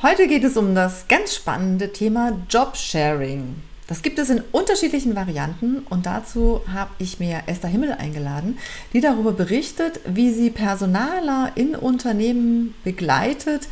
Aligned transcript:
Heute 0.00 0.28
geht 0.28 0.44
es 0.44 0.56
um 0.56 0.76
das 0.76 1.08
ganz 1.08 1.34
spannende 1.34 1.92
Thema 1.92 2.38
Jobsharing. 2.48 3.56
Das 3.88 4.02
gibt 4.02 4.20
es 4.20 4.30
in 4.30 4.44
unterschiedlichen 4.52 5.16
Varianten 5.16 5.78
und 5.90 6.06
dazu 6.06 6.60
habe 6.72 6.90
ich 6.98 7.18
mir 7.18 7.42
Esther 7.46 7.68
Himmel 7.68 7.90
eingeladen, 7.90 8.58
die 8.92 9.00
darüber 9.00 9.32
berichtet, 9.32 9.98
wie 10.06 10.30
sie 10.30 10.50
Personaler 10.50 11.50
in 11.56 11.74
Unternehmen 11.74 12.76
begleitet, 12.84 13.66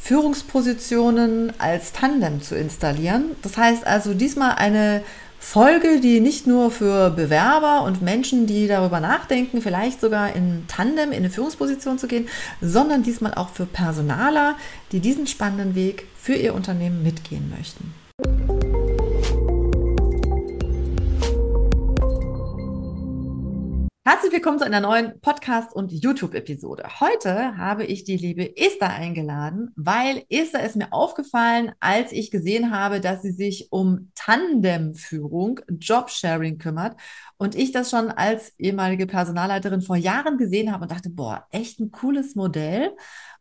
Führungspositionen 0.00 1.52
als 1.60 1.92
Tandem 1.92 2.40
zu 2.40 2.56
installieren. 2.56 3.32
Das 3.42 3.58
heißt 3.58 3.86
also 3.86 4.14
diesmal 4.14 4.54
eine 4.54 5.02
Folge, 5.38 6.00
die 6.00 6.20
nicht 6.20 6.46
nur 6.46 6.70
für 6.70 7.10
Bewerber 7.10 7.84
und 7.84 8.02
Menschen, 8.02 8.46
die 8.46 8.66
darüber 8.66 9.00
nachdenken, 9.00 9.62
vielleicht 9.62 10.00
sogar 10.00 10.34
in 10.34 10.64
Tandem 10.68 11.12
in 11.12 11.18
eine 11.18 11.30
Führungsposition 11.30 11.98
zu 11.98 12.08
gehen, 12.08 12.28
sondern 12.60 13.02
diesmal 13.02 13.34
auch 13.34 13.50
für 13.50 13.66
Personaler, 13.66 14.56
die 14.92 15.00
diesen 15.00 15.26
spannenden 15.26 15.74
Weg 15.74 16.06
für 16.20 16.34
ihr 16.34 16.54
Unternehmen 16.54 17.02
mitgehen 17.02 17.52
möchten. 17.56 17.94
Herzlich 24.08 24.32
willkommen 24.32 24.60
zu 24.60 24.64
einer 24.64 24.78
neuen 24.78 25.20
Podcast- 25.20 25.74
und 25.74 25.90
YouTube-Episode. 25.90 26.84
Heute 27.00 27.56
habe 27.56 27.84
ich 27.84 28.04
die 28.04 28.16
liebe 28.16 28.56
Esther 28.56 28.90
eingeladen, 28.90 29.72
weil 29.74 30.22
Esther 30.28 30.64
ist 30.64 30.76
mir 30.76 30.92
aufgefallen, 30.92 31.72
als 31.80 32.12
ich 32.12 32.30
gesehen 32.30 32.70
habe, 32.70 33.00
dass 33.00 33.22
sie 33.22 33.32
sich 33.32 33.66
um 33.72 34.12
Tandemführung, 34.14 35.58
Jobsharing 35.68 36.58
kümmert 36.58 36.96
und 37.36 37.56
ich 37.56 37.72
das 37.72 37.90
schon 37.90 38.12
als 38.12 38.52
ehemalige 38.58 39.08
Personalleiterin 39.08 39.82
vor 39.82 39.96
Jahren 39.96 40.38
gesehen 40.38 40.70
habe 40.70 40.84
und 40.84 40.92
dachte, 40.92 41.10
boah, 41.10 41.44
echt 41.50 41.80
ein 41.80 41.90
cooles 41.90 42.36
Modell. 42.36 42.92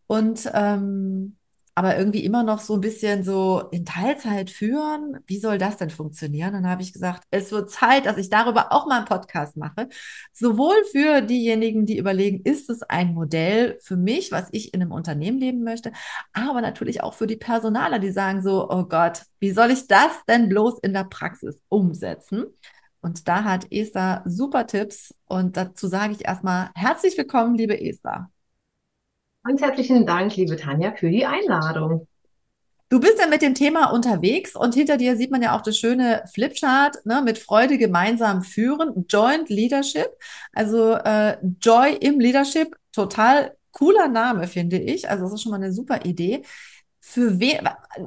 Und 0.08 0.50
ähm, 0.52 1.38
aber 1.78 1.98
irgendwie 1.98 2.24
immer 2.24 2.44
noch 2.44 2.62
so 2.62 2.76
ein 2.76 2.82
bisschen 2.82 3.26
so 3.26 3.68
in 3.72 3.86
Teilzeit 3.86 4.50
führen. 4.50 5.20
Wie 5.27 5.40
soll 5.40 5.58
das 5.58 5.76
denn 5.76 5.90
funktionieren? 5.90 6.54
Dann 6.54 6.70
habe 6.70 6.82
ich 6.82 6.94
gesagt, 6.94 7.24
es 7.32 7.52
wird 7.52 7.70
Zeit, 7.70 8.05
dass 8.05 8.18
ich 8.18 8.30
darüber 8.30 8.72
auch 8.72 8.88
mal 8.88 8.98
einen 8.99 9.05
Podcast 9.05 9.58
mache. 9.58 9.90
Sowohl 10.32 10.76
für 10.91 11.22
diejenigen, 11.22 11.86
die 11.86 11.98
überlegen, 11.98 12.40
ist 12.46 12.70
es 12.70 12.82
ein 12.84 13.14
Modell 13.14 13.77
für 13.82 13.98
mich, 13.98 14.32
was 14.32 14.48
ich 14.54 14.74
in 14.74 14.82
einem 14.82 14.94
Unternehmen 14.94 15.38
leben 15.38 15.64
möchte, 15.64 15.91
aber 16.32 16.62
natürlich 16.62 17.04
auch 17.04 17.14
für 17.14 17.27
die 17.27 17.36
Personaler, 17.36 17.99
die 17.99 18.12
sagen 18.12 18.42
so, 18.42 18.70
oh 18.70 18.86
Gott, 18.86 19.24
wie 19.40 19.52
soll 19.52 19.71
ich 19.71 19.88
das 19.88 20.12
denn 20.30 20.48
bloß 20.48 20.80
in 20.80 20.94
der 20.94 21.04
Praxis 21.04 21.62
umsetzen? 21.68 22.46
Und 23.02 23.27
da 23.27 23.44
hat 23.44 23.71
Esther 23.71 24.24
super 24.26 24.66
Tipps 24.66 25.14
und 25.26 25.58
dazu 25.58 25.88
sage 25.88 26.14
ich 26.14 26.26
erstmal 26.26 26.71
herzlich 26.74 27.18
willkommen, 27.18 27.55
liebe 27.55 27.80
Esther. 27.80 28.32
Ganz 29.46 29.62
herzlichen 29.62 30.07
Dank, 30.07 30.35
liebe 30.38 30.55
Tanja, 30.55 30.96
für 30.96 31.12
die 31.12 31.24
Einladung. 31.24 32.07
Du 32.90 32.99
bist 32.99 33.20
ja 33.20 33.27
mit 33.27 33.43
dem 33.43 33.54
Thema 33.54 33.91
unterwegs 33.91 34.55
und 34.55 34.74
hinter 34.74 34.98
dir 34.98 35.15
sieht 35.18 35.29
man 35.29 35.43
ja 35.43 35.55
auch 35.55 35.62
das 35.62 35.77
schöne 35.77 36.24
Flipchart 36.34 37.05
ne, 37.05 37.21
mit 37.24 37.37
Freude 37.37 37.77
gemeinsam 37.77 38.41
führen, 38.41 39.05
Joint 39.07 39.49
Leadership, 39.49 40.10
also 40.52 40.93
äh, 40.93 41.37
Joy 41.62 41.93
im 41.93 42.20
Leadership, 42.20 42.76
total 42.91 43.55
cooler 43.71 44.07
Name, 44.07 44.48
finde 44.48 44.79
ich. 44.79 45.07
Also 45.07 45.26
das 45.26 45.34
ist 45.34 45.43
schon 45.43 45.52
mal 45.52 45.57
eine 45.57 45.71
super 45.71 46.05
Idee. 46.05 46.41
Für 46.99 47.40
wen, 47.40 47.59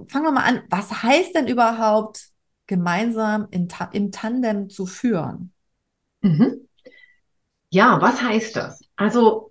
fangen 0.08 0.25
wir 0.25 0.33
mal 0.33 0.45
an, 0.45 0.62
was 0.70 1.05
heißt 1.05 1.36
denn 1.36 1.47
überhaupt 1.47 2.30
gemeinsam 2.67 3.47
in, 3.52 3.69
im 3.92 4.11
Tandem 4.11 4.70
zu 4.70 4.86
führen? 4.86 5.52
Mhm. 6.20 6.69
Ja, 7.70 8.00
was 8.00 8.20
heißt 8.20 8.56
das? 8.56 8.80
Also 8.97 9.48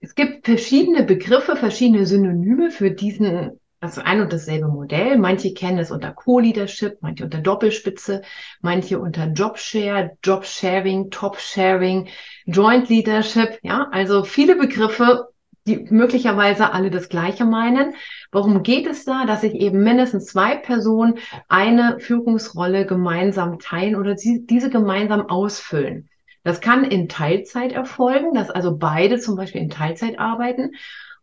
es 0.00 0.14
gibt 0.14 0.46
verschiedene 0.46 1.02
Begriffe, 1.04 1.56
verschiedene 1.56 2.06
Synonyme 2.06 2.70
für 2.70 2.90
diesen, 2.90 3.60
also 3.80 4.00
ein 4.00 4.22
und 4.22 4.32
dasselbe 4.32 4.66
Modell. 4.68 5.18
Manche 5.18 5.52
kennen 5.52 5.78
es 5.78 5.90
unter 5.90 6.12
Co-Leadership, 6.12 6.98
manche 7.02 7.24
unter 7.24 7.38
Doppelspitze, 7.38 8.22
manche 8.62 8.98
unter 8.98 9.26
Jobshare, 9.26 10.16
Jobsharing, 10.24 11.10
Top-Sharing, 11.10 12.08
Joint 12.46 12.88
Leadership. 12.88 13.58
Ja, 13.62 13.88
also 13.92 14.24
viele 14.24 14.56
Begriffe, 14.56 15.28
die 15.66 15.86
möglicherweise 15.90 16.72
alle 16.72 16.90
das 16.90 17.10
Gleiche 17.10 17.44
meinen. 17.44 17.94
Worum 18.32 18.62
geht 18.62 18.86
es 18.86 19.04
da? 19.04 19.26
Dass 19.26 19.42
sich 19.42 19.52
eben 19.52 19.82
mindestens 19.84 20.26
zwei 20.26 20.56
Personen 20.56 21.18
eine 21.48 22.00
Führungsrolle 22.00 22.86
gemeinsam 22.86 23.58
teilen 23.58 23.96
oder 23.96 24.14
diese 24.14 24.70
gemeinsam 24.70 25.28
ausfüllen. 25.28 26.08
Das 26.42 26.60
kann 26.60 26.84
in 26.84 27.08
Teilzeit 27.08 27.72
erfolgen, 27.72 28.34
dass 28.34 28.50
also 28.50 28.76
beide 28.76 29.18
zum 29.18 29.36
Beispiel 29.36 29.60
in 29.60 29.70
Teilzeit 29.70 30.18
arbeiten. 30.18 30.72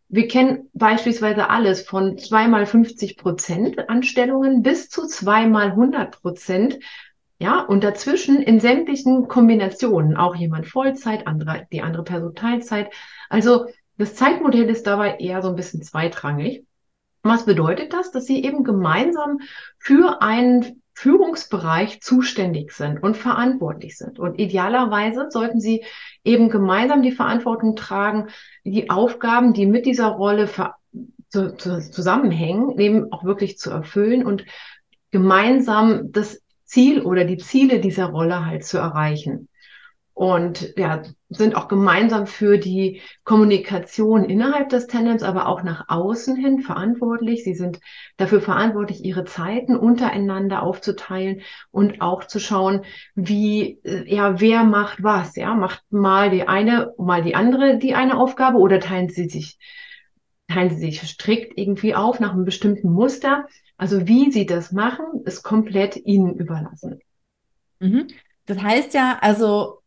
Wir 0.08 0.28
kennen 0.28 0.70
beispielsweise 0.72 1.50
alles 1.50 1.82
von 1.82 2.16
zweimal 2.18 2.66
50 2.66 3.16
Prozent 3.16 3.88
Anstellungen 3.88 4.62
bis 4.62 4.88
zu 4.88 5.06
zweimal 5.06 5.70
100 5.70 6.22
Prozent. 6.22 6.78
Ja, 7.40 7.60
und 7.60 7.84
dazwischen 7.84 8.42
in 8.42 8.58
sämtlichen 8.58 9.28
Kombinationen, 9.28 10.16
auch 10.16 10.34
jemand 10.34 10.66
Vollzeit, 10.66 11.26
andere, 11.26 11.68
die 11.70 11.82
andere 11.82 12.02
Person 12.02 12.34
Teilzeit. 12.34 12.92
Also 13.28 13.66
das 13.96 14.14
Zeitmodell 14.14 14.68
ist 14.70 14.86
dabei 14.86 15.16
eher 15.18 15.42
so 15.42 15.48
ein 15.48 15.56
bisschen 15.56 15.82
zweitrangig. 15.82 16.64
Was 17.22 17.44
bedeutet 17.44 17.92
das? 17.92 18.10
Dass 18.10 18.24
sie 18.24 18.42
eben 18.42 18.64
gemeinsam 18.64 19.38
für 19.78 20.22
einen 20.22 20.82
Führungsbereich 20.98 22.00
zuständig 22.02 22.72
sind 22.72 23.00
und 23.00 23.16
verantwortlich 23.16 23.96
sind. 23.96 24.18
Und 24.18 24.40
idealerweise 24.40 25.28
sollten 25.30 25.60
sie 25.60 25.84
eben 26.24 26.48
gemeinsam 26.48 27.02
die 27.02 27.12
Verantwortung 27.12 27.76
tragen, 27.76 28.30
die 28.64 28.90
Aufgaben, 28.90 29.52
die 29.52 29.66
mit 29.66 29.86
dieser 29.86 30.08
Rolle 30.08 30.48
zu, 31.28 31.56
zu, 31.56 31.90
zusammenhängen, 31.90 32.76
eben 32.80 33.12
auch 33.12 33.22
wirklich 33.22 33.58
zu 33.58 33.70
erfüllen 33.70 34.26
und 34.26 34.44
gemeinsam 35.12 36.10
das 36.10 36.42
Ziel 36.64 37.02
oder 37.02 37.24
die 37.24 37.38
Ziele 37.38 37.78
dieser 37.78 38.06
Rolle 38.06 38.44
halt 38.44 38.64
zu 38.64 38.78
erreichen 38.78 39.48
und 40.14 40.74
ja, 40.76 41.02
sind 41.30 41.56
auch 41.56 41.68
gemeinsam 41.68 42.26
für 42.26 42.58
die 42.58 43.02
Kommunikation 43.24 44.24
innerhalb 44.24 44.70
des 44.70 44.86
Tandems, 44.86 45.22
aber 45.22 45.46
auch 45.46 45.62
nach 45.62 45.84
außen 45.88 46.36
hin 46.36 46.60
verantwortlich. 46.60 47.44
Sie 47.44 47.54
sind 47.54 47.80
dafür 48.16 48.40
verantwortlich, 48.40 49.04
ihre 49.04 49.24
Zeiten 49.24 49.76
untereinander 49.76 50.62
aufzuteilen 50.62 51.42
und 51.70 52.00
auch 52.00 52.24
zu 52.24 52.38
schauen, 52.38 52.84
wie, 53.14 53.78
äh, 53.84 54.12
ja, 54.12 54.40
wer 54.40 54.64
macht 54.64 55.02
was, 55.02 55.36
ja, 55.36 55.54
macht 55.54 55.82
mal 55.90 56.30
die 56.30 56.48
eine, 56.48 56.94
mal 56.96 57.22
die 57.22 57.34
andere 57.34 57.78
die 57.78 57.94
eine 57.94 58.16
Aufgabe 58.16 58.58
oder 58.58 58.80
teilen 58.80 59.10
sie 59.10 59.28
sich, 59.28 59.58
teilen 60.48 60.70
sie 60.70 60.90
sich 60.90 61.02
strikt 61.02 61.58
irgendwie 61.58 61.94
auf 61.94 62.20
nach 62.20 62.32
einem 62.32 62.46
bestimmten 62.46 62.90
Muster. 62.90 63.46
Also 63.76 64.08
wie 64.08 64.32
sie 64.32 64.46
das 64.46 64.72
machen, 64.72 65.22
ist 65.24 65.42
komplett 65.42 65.96
ihnen 65.96 66.34
überlassen. 66.34 67.00
Mhm. 67.80 68.08
Das 68.46 68.62
heißt 68.62 68.94
ja, 68.94 69.18
also 69.20 69.77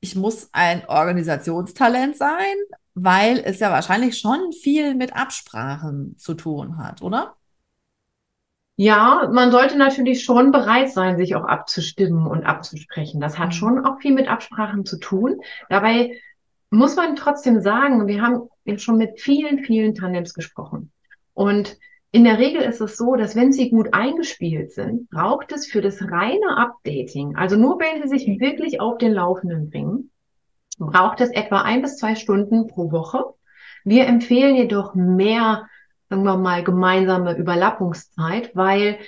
ich 0.00 0.16
muss 0.16 0.48
ein 0.52 0.86
Organisationstalent 0.88 2.16
sein, 2.16 2.56
weil 2.94 3.38
es 3.38 3.60
ja 3.60 3.70
wahrscheinlich 3.70 4.18
schon 4.18 4.52
viel 4.52 4.94
mit 4.94 5.14
Absprachen 5.14 6.16
zu 6.18 6.34
tun 6.34 6.78
hat, 6.78 7.02
oder? 7.02 7.36
Ja, 8.76 9.28
man 9.30 9.50
sollte 9.50 9.76
natürlich 9.76 10.24
schon 10.24 10.52
bereit 10.52 10.90
sein, 10.90 11.18
sich 11.18 11.34
auch 11.34 11.44
abzustimmen 11.44 12.26
und 12.26 12.44
abzusprechen. 12.44 13.20
Das 13.20 13.38
hat 13.38 13.48
mhm. 13.48 13.52
schon 13.52 13.84
auch 13.84 14.00
viel 14.00 14.14
mit 14.14 14.26
Absprachen 14.26 14.86
zu 14.86 14.98
tun. 14.98 15.40
Dabei 15.68 16.18
muss 16.70 16.96
man 16.96 17.14
trotzdem 17.14 17.60
sagen, 17.60 18.06
wir 18.06 18.22
haben 18.22 18.48
ja 18.64 18.78
schon 18.78 18.96
mit 18.96 19.20
vielen, 19.20 19.64
vielen 19.64 19.94
Tandems 19.94 20.32
gesprochen. 20.32 20.92
Und 21.34 21.76
in 22.12 22.24
der 22.24 22.38
Regel 22.38 22.62
ist 22.62 22.80
es 22.80 22.96
so, 22.96 23.14
dass 23.14 23.36
wenn 23.36 23.52
sie 23.52 23.70
gut 23.70 23.94
eingespielt 23.94 24.72
sind, 24.72 25.08
braucht 25.10 25.52
es 25.52 25.66
für 25.66 25.80
das 25.80 26.02
reine 26.02 26.56
Updating, 26.56 27.36
also 27.36 27.56
nur 27.56 27.78
wenn 27.78 28.02
sie 28.02 28.08
sich 28.08 28.40
wirklich 28.40 28.80
auf 28.80 28.98
den 28.98 29.12
Laufenden 29.12 29.70
bringen, 29.70 30.10
braucht 30.78 31.20
es 31.20 31.30
etwa 31.30 31.62
ein 31.62 31.82
bis 31.82 31.96
zwei 31.96 32.16
Stunden 32.16 32.66
pro 32.66 32.90
Woche. 32.90 33.24
Wir 33.84 34.06
empfehlen 34.06 34.56
jedoch 34.56 34.94
mehr, 34.94 35.68
sagen 36.08 36.24
wir 36.24 36.36
mal, 36.36 36.64
gemeinsame 36.64 37.36
Überlappungszeit, 37.36 38.50
weil 38.54 38.98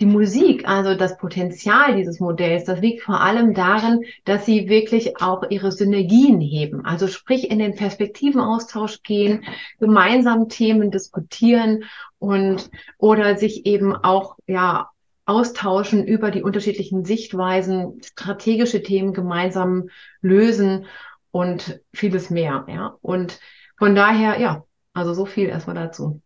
die 0.00 0.06
Musik, 0.06 0.68
also 0.68 0.94
das 0.94 1.16
Potenzial 1.16 1.96
dieses 1.96 2.20
Modells, 2.20 2.64
das 2.64 2.80
liegt 2.80 3.02
vor 3.02 3.20
allem 3.20 3.52
darin, 3.52 4.04
dass 4.24 4.46
sie 4.46 4.68
wirklich 4.68 5.20
auch 5.20 5.42
ihre 5.50 5.72
Synergien 5.72 6.40
heben. 6.40 6.84
Also 6.84 7.08
sprich 7.08 7.50
in 7.50 7.58
den 7.58 7.74
Perspektivenaustausch 7.74 9.02
gehen, 9.02 9.44
gemeinsam 9.80 10.48
Themen 10.48 10.92
diskutieren 10.92 11.84
und 12.20 12.70
oder 12.98 13.36
sich 13.36 13.66
eben 13.66 13.96
auch 13.96 14.36
ja 14.46 14.90
austauschen 15.24 16.06
über 16.06 16.30
die 16.30 16.42
unterschiedlichen 16.42 17.04
Sichtweisen, 17.04 18.00
strategische 18.02 18.82
Themen 18.82 19.12
gemeinsam 19.12 19.88
lösen 20.20 20.86
und 21.32 21.80
vieles 21.92 22.30
mehr. 22.30 22.64
Ja 22.68 22.96
und 23.02 23.40
von 23.76 23.96
daher 23.96 24.40
ja, 24.40 24.64
also 24.92 25.12
so 25.12 25.26
viel 25.26 25.48
erstmal 25.48 25.76
dazu. 25.76 26.22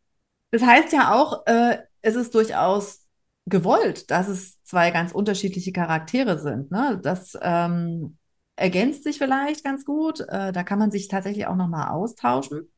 Das 0.50 0.62
heißt 0.62 0.92
ja 0.92 1.14
auch, 1.14 1.46
äh, 1.46 1.78
es 2.02 2.16
ist 2.16 2.34
durchaus 2.34 3.01
gewollt, 3.46 4.10
dass 4.10 4.28
es 4.28 4.62
zwei 4.62 4.90
ganz 4.90 5.12
unterschiedliche 5.12 5.72
Charaktere 5.72 6.38
sind. 6.38 6.70
Ne? 6.70 7.00
Das 7.02 7.36
ähm, 7.40 8.16
ergänzt 8.56 9.04
sich 9.04 9.18
vielleicht 9.18 9.64
ganz 9.64 9.84
gut. 9.84 10.20
Äh, 10.20 10.52
da 10.52 10.62
kann 10.62 10.78
man 10.78 10.90
sich 10.90 11.08
tatsächlich 11.08 11.46
auch 11.46 11.56
nochmal 11.56 11.88
austauschen. 11.88 12.68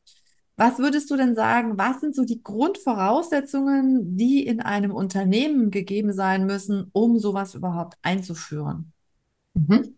Was 0.57 0.79
würdest 0.79 1.11
du 1.11 1.17
denn 1.17 1.35
sagen, 1.35 1.77
was 1.77 1.99
sind 1.99 2.15
so 2.15 2.23
die 2.23 2.41
Grundvoraussetzungen, 2.41 4.15
die 4.15 4.45
in 4.45 4.61
einem 4.61 4.91
Unternehmen 4.91 5.69
gegeben 5.69 6.13
sein 6.13 6.45
müssen, 6.45 6.89
um 6.93 7.19
sowas 7.19 7.55
überhaupt 7.55 7.97
einzuführen? 8.01 8.93
Mhm. 9.53 9.97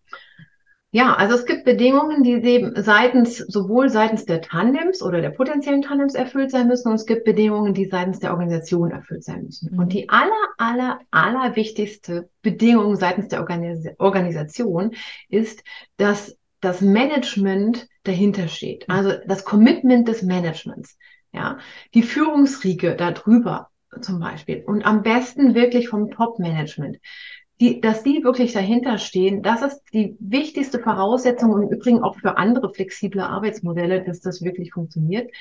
Ja, 0.98 1.14
also 1.14 1.36
es 1.36 1.46
gibt 1.46 1.64
Bedingungen, 1.64 2.24
die 2.24 2.72
seitens, 2.78 3.38
sowohl 3.38 3.88
seitens 3.88 4.26
der 4.26 4.42
Tandems 4.42 5.04
oder 5.04 5.22
der 5.22 5.30
potenziellen 5.30 5.84
Tandems 5.84 6.16
erfüllt 6.16 6.50
sein 6.50 6.68
müssen 6.68 6.90
und 6.90 6.96
es 6.96 7.06
gibt 7.06 7.24
Bedingungen, 7.24 7.76
die 7.76 7.86
seitens 7.86 8.18
der 8.18 8.32
Organisation 8.32 8.90
erfüllt 8.90 9.24
sein 9.24 9.44
müssen. 9.44 9.72
Mhm. 9.72 9.80
Und 9.80 9.94
die 9.94 10.10
aller, 10.10 10.32
aller, 10.58 11.00
aller 11.12 11.56
wichtigste 11.56 12.32
Bedingung 12.42 12.96
seitens 12.96 13.28
der 13.28 13.42
Organis 13.42 13.86
Organisation 14.00 14.96
ist, 15.30 15.64
dass 15.98 16.36
das 16.62 16.82
Management 16.82 17.88
dahinter 18.02 18.48
steht. 18.48 18.88
Mhm. 18.88 18.96
Also 18.96 19.14
das 19.28 19.46
Commitment 19.46 20.08
des 20.08 20.24
Managements. 20.24 20.98
Ja, 21.32 21.60
die 21.94 22.02
Führungsriege 22.02 22.96
darüber 22.96 23.70
zum 24.02 24.20
Beispiel 24.20 24.64
und 24.66 24.84
am 24.84 25.04
besten 25.04 25.54
wirklich 25.54 25.90
vom 25.90 26.10
Top-Management 26.10 26.98
die, 27.60 27.82
dass 27.82 28.04
die 28.04 28.24
wirklich 28.24 28.54
dahinter 28.54 28.98
stehen, 28.98 29.42
das 29.42 29.62
ist 29.62 29.82
die 29.94 30.16
wichtigste 30.20 30.80
Voraussetzung 30.80 31.62
im 31.62 31.70
Übrigen 31.70 32.04
auch 32.04 32.16
für 32.18 32.38
andere 32.38 32.72
flexible 32.74 33.22
Arbeitsmodelle, 33.22 34.04
dass 34.04 34.20
das 34.22 34.44
wirklich 34.44 34.72
funktioniert, 34.72 35.32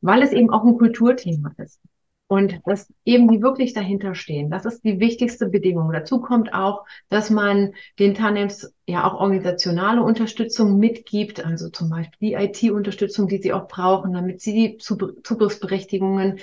weil 0.00 0.22
es 0.22 0.32
eben 0.32 0.50
auch 0.50 0.64
ein 0.64 0.78
Kulturthema 0.78 1.52
ist. 1.58 1.80
Und 2.28 2.60
dass 2.64 2.90
eben 3.04 3.30
die 3.30 3.42
wirklich 3.42 3.74
dahinter 3.74 4.14
stehen. 4.14 4.48
Das 4.48 4.64
ist 4.64 4.82
die 4.84 5.00
wichtigste 5.00 5.50
Bedingung. 5.50 5.92
Dazu 5.92 6.18
kommt 6.18 6.54
auch, 6.54 6.86
dass 7.10 7.28
man 7.28 7.74
den 7.98 8.14
Tandems 8.14 8.72
ja 8.86 9.04
auch 9.04 9.20
organisationale 9.20 10.02
Unterstützung 10.02 10.78
mitgibt, 10.78 11.44
also 11.44 11.68
zum 11.68 11.90
Beispiel 11.90 12.30
die 12.30 12.34
IT-Unterstützung, 12.34 13.28
die 13.28 13.36
sie 13.36 13.52
auch 13.52 13.68
brauchen, 13.68 14.14
damit 14.14 14.40
sie 14.40 14.54
die 14.54 14.78
Zugriffsberechtigungen, 14.78 16.38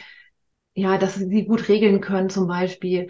ja, 0.76 1.00
dass 1.00 1.16
sie 1.16 1.46
gut 1.46 1.68
regeln 1.70 2.02
können 2.02 2.30
zum 2.30 2.48
Beispiel. 2.48 3.08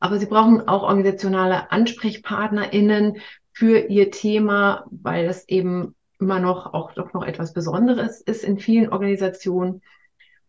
Aber 0.00 0.18
sie 0.18 0.26
brauchen 0.26 0.66
auch 0.66 0.82
organisationale 0.82 1.70
AnsprechpartnerInnen 1.70 3.18
für 3.52 3.78
ihr 3.78 4.10
Thema, 4.10 4.86
weil 4.90 5.26
das 5.26 5.46
eben 5.48 5.94
immer 6.18 6.40
noch 6.40 6.72
auch 6.72 6.92
doch 6.92 7.12
noch 7.12 7.24
etwas 7.24 7.52
Besonderes 7.52 8.20
ist 8.20 8.42
in 8.44 8.58
vielen 8.58 8.90
Organisationen. 8.90 9.82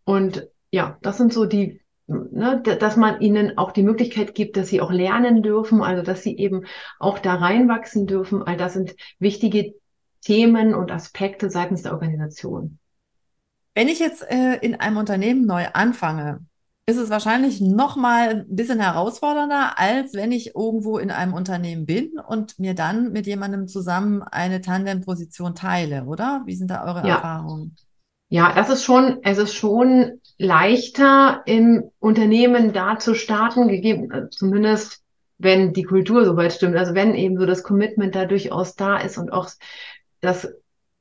Und 0.03 0.47
ja, 0.71 0.97
das 1.01 1.17
sind 1.17 1.33
so 1.33 1.45
die, 1.45 1.81
ne, 2.07 2.61
dass 2.61 2.97
man 2.97 3.21
ihnen 3.21 3.57
auch 3.57 3.71
die 3.71 3.83
Möglichkeit 3.83 4.35
gibt, 4.35 4.57
dass 4.57 4.69
sie 4.69 4.81
auch 4.81 4.91
lernen 4.91 5.43
dürfen, 5.43 5.81
also 5.81 6.01
dass 6.01 6.23
sie 6.23 6.37
eben 6.37 6.65
auch 6.99 7.19
da 7.19 7.35
reinwachsen 7.35 8.07
dürfen. 8.07 8.43
All 8.43 8.57
das 8.57 8.73
sind 8.73 8.95
wichtige 9.19 9.75
Themen 10.21 10.75
und 10.75 10.91
Aspekte 10.91 11.49
seitens 11.49 11.83
der 11.83 11.93
Organisation. 11.93 12.77
Wenn 13.73 13.87
ich 13.87 13.99
jetzt 13.99 14.23
äh, 14.29 14.57
in 14.61 14.75
einem 14.75 14.97
Unternehmen 14.97 15.45
neu 15.45 15.65
anfange, 15.73 16.45
ist 16.85 16.97
es 16.97 17.09
wahrscheinlich 17.09 17.61
noch 17.61 17.95
mal 17.95 18.29
ein 18.29 18.55
bisschen 18.55 18.79
herausfordernder, 18.79 19.77
als 19.77 20.13
wenn 20.13 20.31
ich 20.31 20.55
irgendwo 20.55 20.97
in 20.97 21.11
einem 21.11 21.33
Unternehmen 21.33 21.85
bin 21.85 22.19
und 22.19 22.59
mir 22.59 22.73
dann 22.73 23.11
mit 23.11 23.27
jemandem 23.27 23.67
zusammen 23.67 24.23
eine 24.23 24.61
Tandem-Position 24.61 25.55
teile, 25.55 26.05
oder? 26.05 26.41
Wie 26.45 26.55
sind 26.55 26.71
da 26.71 26.83
eure 26.83 27.07
ja. 27.07 27.15
Erfahrungen? 27.15 27.75
Ja, 28.29 28.53
das 28.53 28.69
ist 28.69 28.83
schon, 28.83 29.19
es 29.23 29.37
ist 29.37 29.53
schon 29.53 30.21
leichter 30.37 31.41
im 31.45 31.91
Unternehmen 31.99 32.73
da 32.73 32.97
zu 32.97 33.13
starten, 33.13 33.67
gegeben, 33.67 34.09
äh, 34.11 34.29
zumindest 34.29 35.01
wenn 35.37 35.73
die 35.73 35.83
Kultur 35.83 36.23
soweit 36.23 36.53
stimmt. 36.53 36.77
Also 36.77 36.93
wenn 36.93 37.15
eben 37.15 37.37
so 37.37 37.45
das 37.45 37.63
Commitment 37.63 38.15
da 38.15 38.25
durchaus 38.25 38.75
da 38.75 38.97
ist 38.97 39.17
und 39.17 39.33
auch 39.33 39.49
dass 40.21 40.47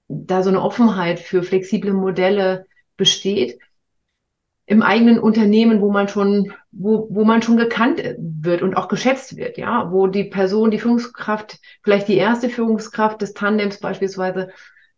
da 0.09 0.43
so 0.43 0.49
eine 0.49 0.63
Offenheit 0.63 1.21
für 1.21 1.43
flexible 1.43 1.93
Modelle 1.93 2.67
besteht 2.97 3.61
im 4.71 4.83
eigenen 4.83 5.19
Unternehmen, 5.19 5.81
wo 5.81 5.91
man 5.91 6.07
schon, 6.07 6.53
wo, 6.71 7.09
wo 7.11 7.25
man 7.25 7.43
schon 7.43 7.57
gekannt 7.57 8.01
wird 8.19 8.63
und 8.63 8.77
auch 8.77 8.87
geschätzt 8.87 9.37
wird, 9.37 9.59
ja, 9.59 9.91
wo 9.91 10.07
die 10.07 10.23
Person, 10.23 10.71
die 10.71 10.79
Führungskraft, 10.79 11.59
vielleicht 11.83 12.07
die 12.07 12.17
erste 12.17 12.49
Führungskraft 12.49 13.21
des 13.21 13.35
Tandems 13.35 13.81
beispielsweise, 13.81 14.51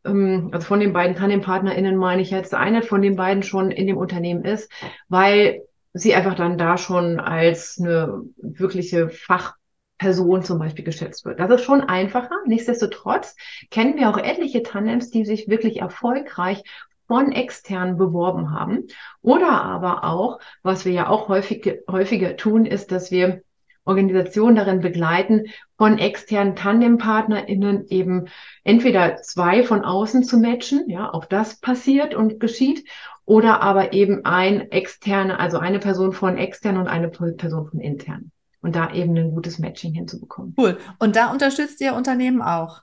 ähm, 0.05 0.51
also 0.53 0.67
von 0.67 0.79
den 0.79 0.93
beiden 0.93 1.17
TandempartnerInnen 1.17 1.97
meine 1.97 2.21
ich 2.21 2.31
jetzt, 2.31 2.53
eine 2.53 2.83
von 2.83 3.01
den 3.01 3.17
beiden 3.17 3.43
schon 3.43 3.71
in 3.71 3.87
dem 3.87 3.97
Unternehmen 3.97 4.45
ist, 4.45 4.71
weil 5.09 5.63
sie 5.95 6.15
einfach 6.15 6.35
dann 6.35 6.59
da 6.59 6.77
schon 6.77 7.19
als 7.19 7.79
eine 7.81 8.25
wirkliche 8.37 9.09
Fachperson 9.09 10.43
zum 10.43 10.59
Beispiel 10.59 10.85
geschätzt 10.85 11.25
wird. 11.25 11.41
Das 11.41 11.51
ist 11.51 11.65
schon 11.65 11.81
einfacher. 11.81 12.37
Nichtsdestotrotz 12.45 13.37
kennen 13.71 13.97
wir 13.97 14.11
auch 14.11 14.19
etliche 14.19 14.63
Tandems, 14.63 15.09
die 15.09 15.25
sich 15.25 15.49
wirklich 15.49 15.81
erfolgreich 15.81 16.63
von 17.07 17.33
extern 17.33 17.97
beworben 17.97 18.51
haben. 18.51 18.87
Oder 19.21 19.63
aber 19.63 20.05
auch, 20.05 20.41
was 20.63 20.85
wir 20.85 20.93
ja 20.93 21.09
auch 21.09 21.29
häufig, 21.29 21.81
häufiger 21.91 22.37
tun, 22.37 22.67
ist, 22.67 22.93
dass 22.93 23.11
wir 23.11 23.43
Organisationen 23.85 24.55
darin 24.55 24.81
begleiten, 24.81 25.47
von 25.77 25.99
externen 25.99 26.55
TandempartnerInnen 26.55 27.87
eben 27.89 28.27
entweder 28.63 29.17
zwei 29.23 29.65
von 29.65 29.85
außen 29.85 30.23
zu 30.23 30.39
matchen, 30.39 30.89
ja, 30.89 31.13
auch 31.13 31.25
das 31.25 31.61
passiert 31.61 32.15
und 32.15 32.39
geschieht, 32.39 32.89
oder 33.25 33.61
aber 33.63 33.93
eben 33.93 34.25
ein 34.25 34.71
externe, 34.71 35.39
also 35.39 35.59
eine 35.59 35.79
Person 35.79 36.13
von 36.13 36.37
extern 36.39 36.77
und 36.77 36.89
eine 36.89 37.09
Person 37.09 37.67
von 37.69 37.81
intern. 37.81 38.31
Und 38.61 38.77
da 38.77 38.93
eben 38.93 39.17
ein 39.17 39.33
gutes 39.33 39.59
Matching 39.59 39.93
hinzubekommen. 39.93 40.55
Cool. 40.57 40.79
Und 41.01 41.17
da 41.17 41.33
unterstützt 41.33 41.81
ihr 41.81 41.95
Unternehmen 41.95 42.43
auch? 42.43 42.83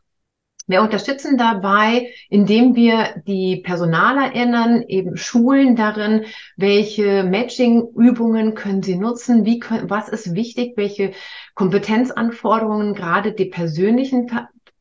Wir 0.70 0.84
unterstützen 0.84 1.36
dabei, 1.36 2.14
indem 2.30 2.76
wir 2.76 3.24
die 3.26 3.58
PersonalerInnen 3.58 4.88
eben 4.88 5.18
schulen 5.18 5.76
darin, 5.76 6.26
welche 6.58 7.24
Matching-Übungen 7.24 8.54
können 8.54 8.84
sie 8.84 8.96
nutzen, 8.96 9.46
wie 9.46 9.58
können, 9.58 9.90
was 9.90 10.10
ist 10.10 10.36
wichtig, 10.36 10.74
welche 10.78 11.14
Kompetenzanforderungen, 11.56 12.94
gerade 12.94 13.32
die 13.32 13.46
persönlichen 13.46 14.30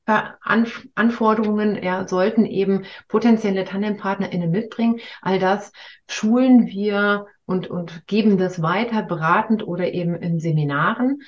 Anforderungen 0.05 1.83
ja, 1.83 2.07
sollten 2.07 2.45
eben 2.45 2.85
potenzielle 3.09 3.65
TandempartnerInnen 3.65 4.51
mitbringen. 4.51 5.01
All 5.23 5.39
das 5.39 5.73
schulen 6.07 6.67
wir 6.67 7.29
und, 7.47 7.69
und 7.69 8.07
geben 8.07 8.37
das 8.37 8.61
weiter 8.61 9.03
beratend 9.03 9.67
oder 9.67 9.91
eben 9.95 10.15
in 10.17 10.39
Seminaren. 10.39 11.23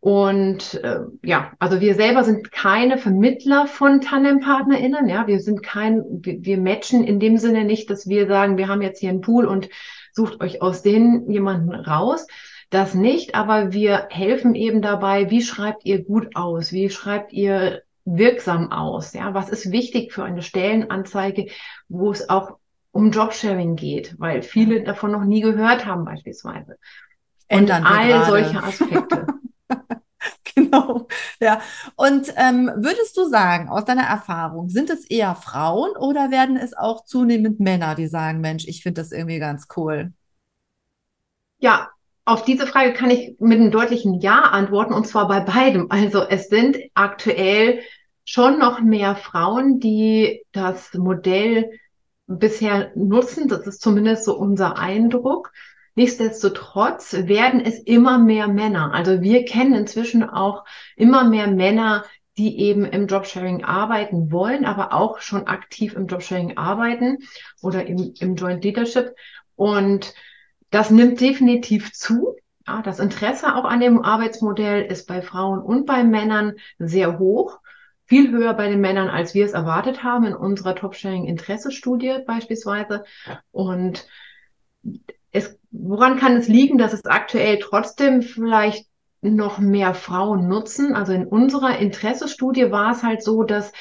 Und 0.00 0.74
äh, 0.84 1.00
ja, 1.22 1.52
also 1.58 1.80
wir 1.80 1.94
selber 1.94 2.22
sind 2.22 2.52
keine 2.52 2.98
Vermittler 2.98 3.66
von 3.66 4.00
Tandempartnerinnen. 4.00 5.08
Ja, 5.08 5.26
wir 5.26 5.40
sind 5.40 5.62
kein, 5.62 6.04
wir, 6.08 6.44
wir 6.44 6.58
matchen 6.58 7.02
in 7.02 7.18
dem 7.18 7.36
Sinne 7.36 7.64
nicht, 7.64 7.90
dass 7.90 8.08
wir 8.08 8.28
sagen, 8.28 8.58
wir 8.58 8.68
haben 8.68 8.82
jetzt 8.82 9.00
hier 9.00 9.10
einen 9.10 9.22
Pool 9.22 9.44
und 9.44 9.68
sucht 10.12 10.40
euch 10.40 10.62
aus 10.62 10.82
denen 10.82 11.28
jemanden 11.30 11.74
raus. 11.74 12.26
Das 12.70 12.94
nicht, 12.94 13.34
aber 13.34 13.72
wir 13.72 14.06
helfen 14.10 14.54
eben 14.54 14.82
dabei, 14.82 15.30
wie 15.30 15.42
schreibt 15.42 15.84
ihr 15.84 16.04
gut 16.04 16.36
aus? 16.36 16.70
Wie 16.70 16.90
schreibt 16.90 17.32
ihr 17.32 17.82
wirksam 18.04 18.70
aus? 18.70 19.14
Ja, 19.14 19.34
was 19.34 19.48
ist 19.48 19.72
wichtig 19.72 20.12
für 20.12 20.22
eine 20.22 20.42
Stellenanzeige, 20.42 21.46
wo 21.88 22.12
es 22.12 22.28
auch 22.28 22.58
um 22.92 23.10
Jobsharing 23.10 23.74
geht, 23.74 24.14
weil 24.18 24.42
viele 24.42 24.82
davon 24.84 25.10
noch 25.12 25.24
nie 25.24 25.40
gehört 25.40 25.86
haben 25.86 26.04
beispielsweise. 26.04 26.76
Und 27.50 27.70
all 27.70 28.26
solche 28.26 28.62
Aspekte. 28.62 29.26
genau. 30.58 31.06
Ja. 31.40 31.60
Und 31.96 32.32
ähm, 32.36 32.70
würdest 32.76 33.16
du 33.16 33.28
sagen, 33.28 33.68
aus 33.68 33.84
deiner 33.84 34.04
Erfahrung, 34.04 34.68
sind 34.68 34.90
es 34.90 35.04
eher 35.04 35.34
Frauen 35.34 35.90
oder 35.96 36.30
werden 36.30 36.56
es 36.56 36.74
auch 36.74 37.04
zunehmend 37.04 37.60
Männer, 37.60 37.94
die 37.94 38.06
sagen, 38.06 38.40
Mensch, 38.40 38.66
ich 38.66 38.82
finde 38.82 39.00
das 39.00 39.12
irgendwie 39.12 39.38
ganz 39.38 39.66
cool? 39.76 40.12
Ja, 41.58 41.88
auf 42.24 42.44
diese 42.44 42.66
Frage 42.66 42.92
kann 42.92 43.10
ich 43.10 43.36
mit 43.40 43.58
einem 43.58 43.70
deutlichen 43.70 44.20
Ja 44.20 44.42
antworten 44.42 44.92
und 44.92 45.06
zwar 45.06 45.28
bei 45.28 45.40
beidem. 45.40 45.86
Also 45.90 46.22
es 46.22 46.48
sind 46.48 46.76
aktuell 46.94 47.80
schon 48.24 48.58
noch 48.58 48.80
mehr 48.80 49.16
Frauen, 49.16 49.80
die 49.80 50.42
das 50.52 50.92
Modell 50.92 51.70
bisher 52.26 52.92
nutzen. 52.94 53.48
Das 53.48 53.66
ist 53.66 53.80
zumindest 53.80 54.26
so 54.26 54.36
unser 54.36 54.78
Eindruck. 54.78 55.52
Nichtsdestotrotz 55.98 57.12
werden 57.26 57.60
es 57.60 57.80
immer 57.80 58.18
mehr 58.18 58.46
Männer. 58.46 58.94
Also 58.94 59.20
wir 59.20 59.44
kennen 59.44 59.74
inzwischen 59.74 60.22
auch 60.22 60.64
immer 60.94 61.24
mehr 61.24 61.48
Männer, 61.48 62.04
die 62.36 62.60
eben 62.60 62.84
im 62.84 63.08
Jobsharing 63.08 63.64
arbeiten 63.64 64.30
wollen, 64.30 64.64
aber 64.64 64.92
auch 64.92 65.18
schon 65.18 65.48
aktiv 65.48 65.94
im 65.94 66.06
Jobsharing 66.06 66.56
arbeiten 66.56 67.18
oder 67.62 67.84
im, 67.86 68.14
im 68.20 68.36
Joint 68.36 68.62
Leadership. 68.62 69.16
Und 69.56 70.14
das 70.70 70.92
nimmt 70.92 71.20
definitiv 71.20 71.92
zu. 71.92 72.36
Ja, 72.64 72.80
das 72.80 73.00
Interesse 73.00 73.56
auch 73.56 73.64
an 73.64 73.80
dem 73.80 74.00
Arbeitsmodell 74.00 74.84
ist 74.84 75.08
bei 75.08 75.20
Frauen 75.20 75.58
und 75.58 75.84
bei 75.84 76.04
Männern 76.04 76.52
sehr 76.78 77.18
hoch. 77.18 77.58
Viel 78.04 78.30
höher 78.30 78.54
bei 78.54 78.68
den 78.68 78.80
Männern, 78.80 79.08
als 79.08 79.34
wir 79.34 79.44
es 79.44 79.52
erwartet 79.52 80.04
haben 80.04 80.26
in 80.26 80.34
unserer 80.34 80.76
Top-Sharing-Interesse-Studie 80.76 82.18
beispielsweise. 82.24 83.02
Und 83.50 84.06
es, 85.32 85.58
woran 85.70 86.18
kann 86.18 86.36
es 86.36 86.48
liegen, 86.48 86.78
dass 86.78 86.92
es 86.92 87.04
aktuell 87.04 87.58
trotzdem 87.58 88.22
vielleicht 88.22 88.86
noch 89.20 89.58
mehr 89.58 89.94
Frauen 89.94 90.48
nutzen? 90.48 90.94
Also 90.94 91.12
in 91.12 91.26
unserer 91.26 91.78
Interessestudie 91.78 92.70
war 92.70 92.92
es 92.92 93.02
halt 93.02 93.22
so, 93.22 93.42
dass 93.42 93.72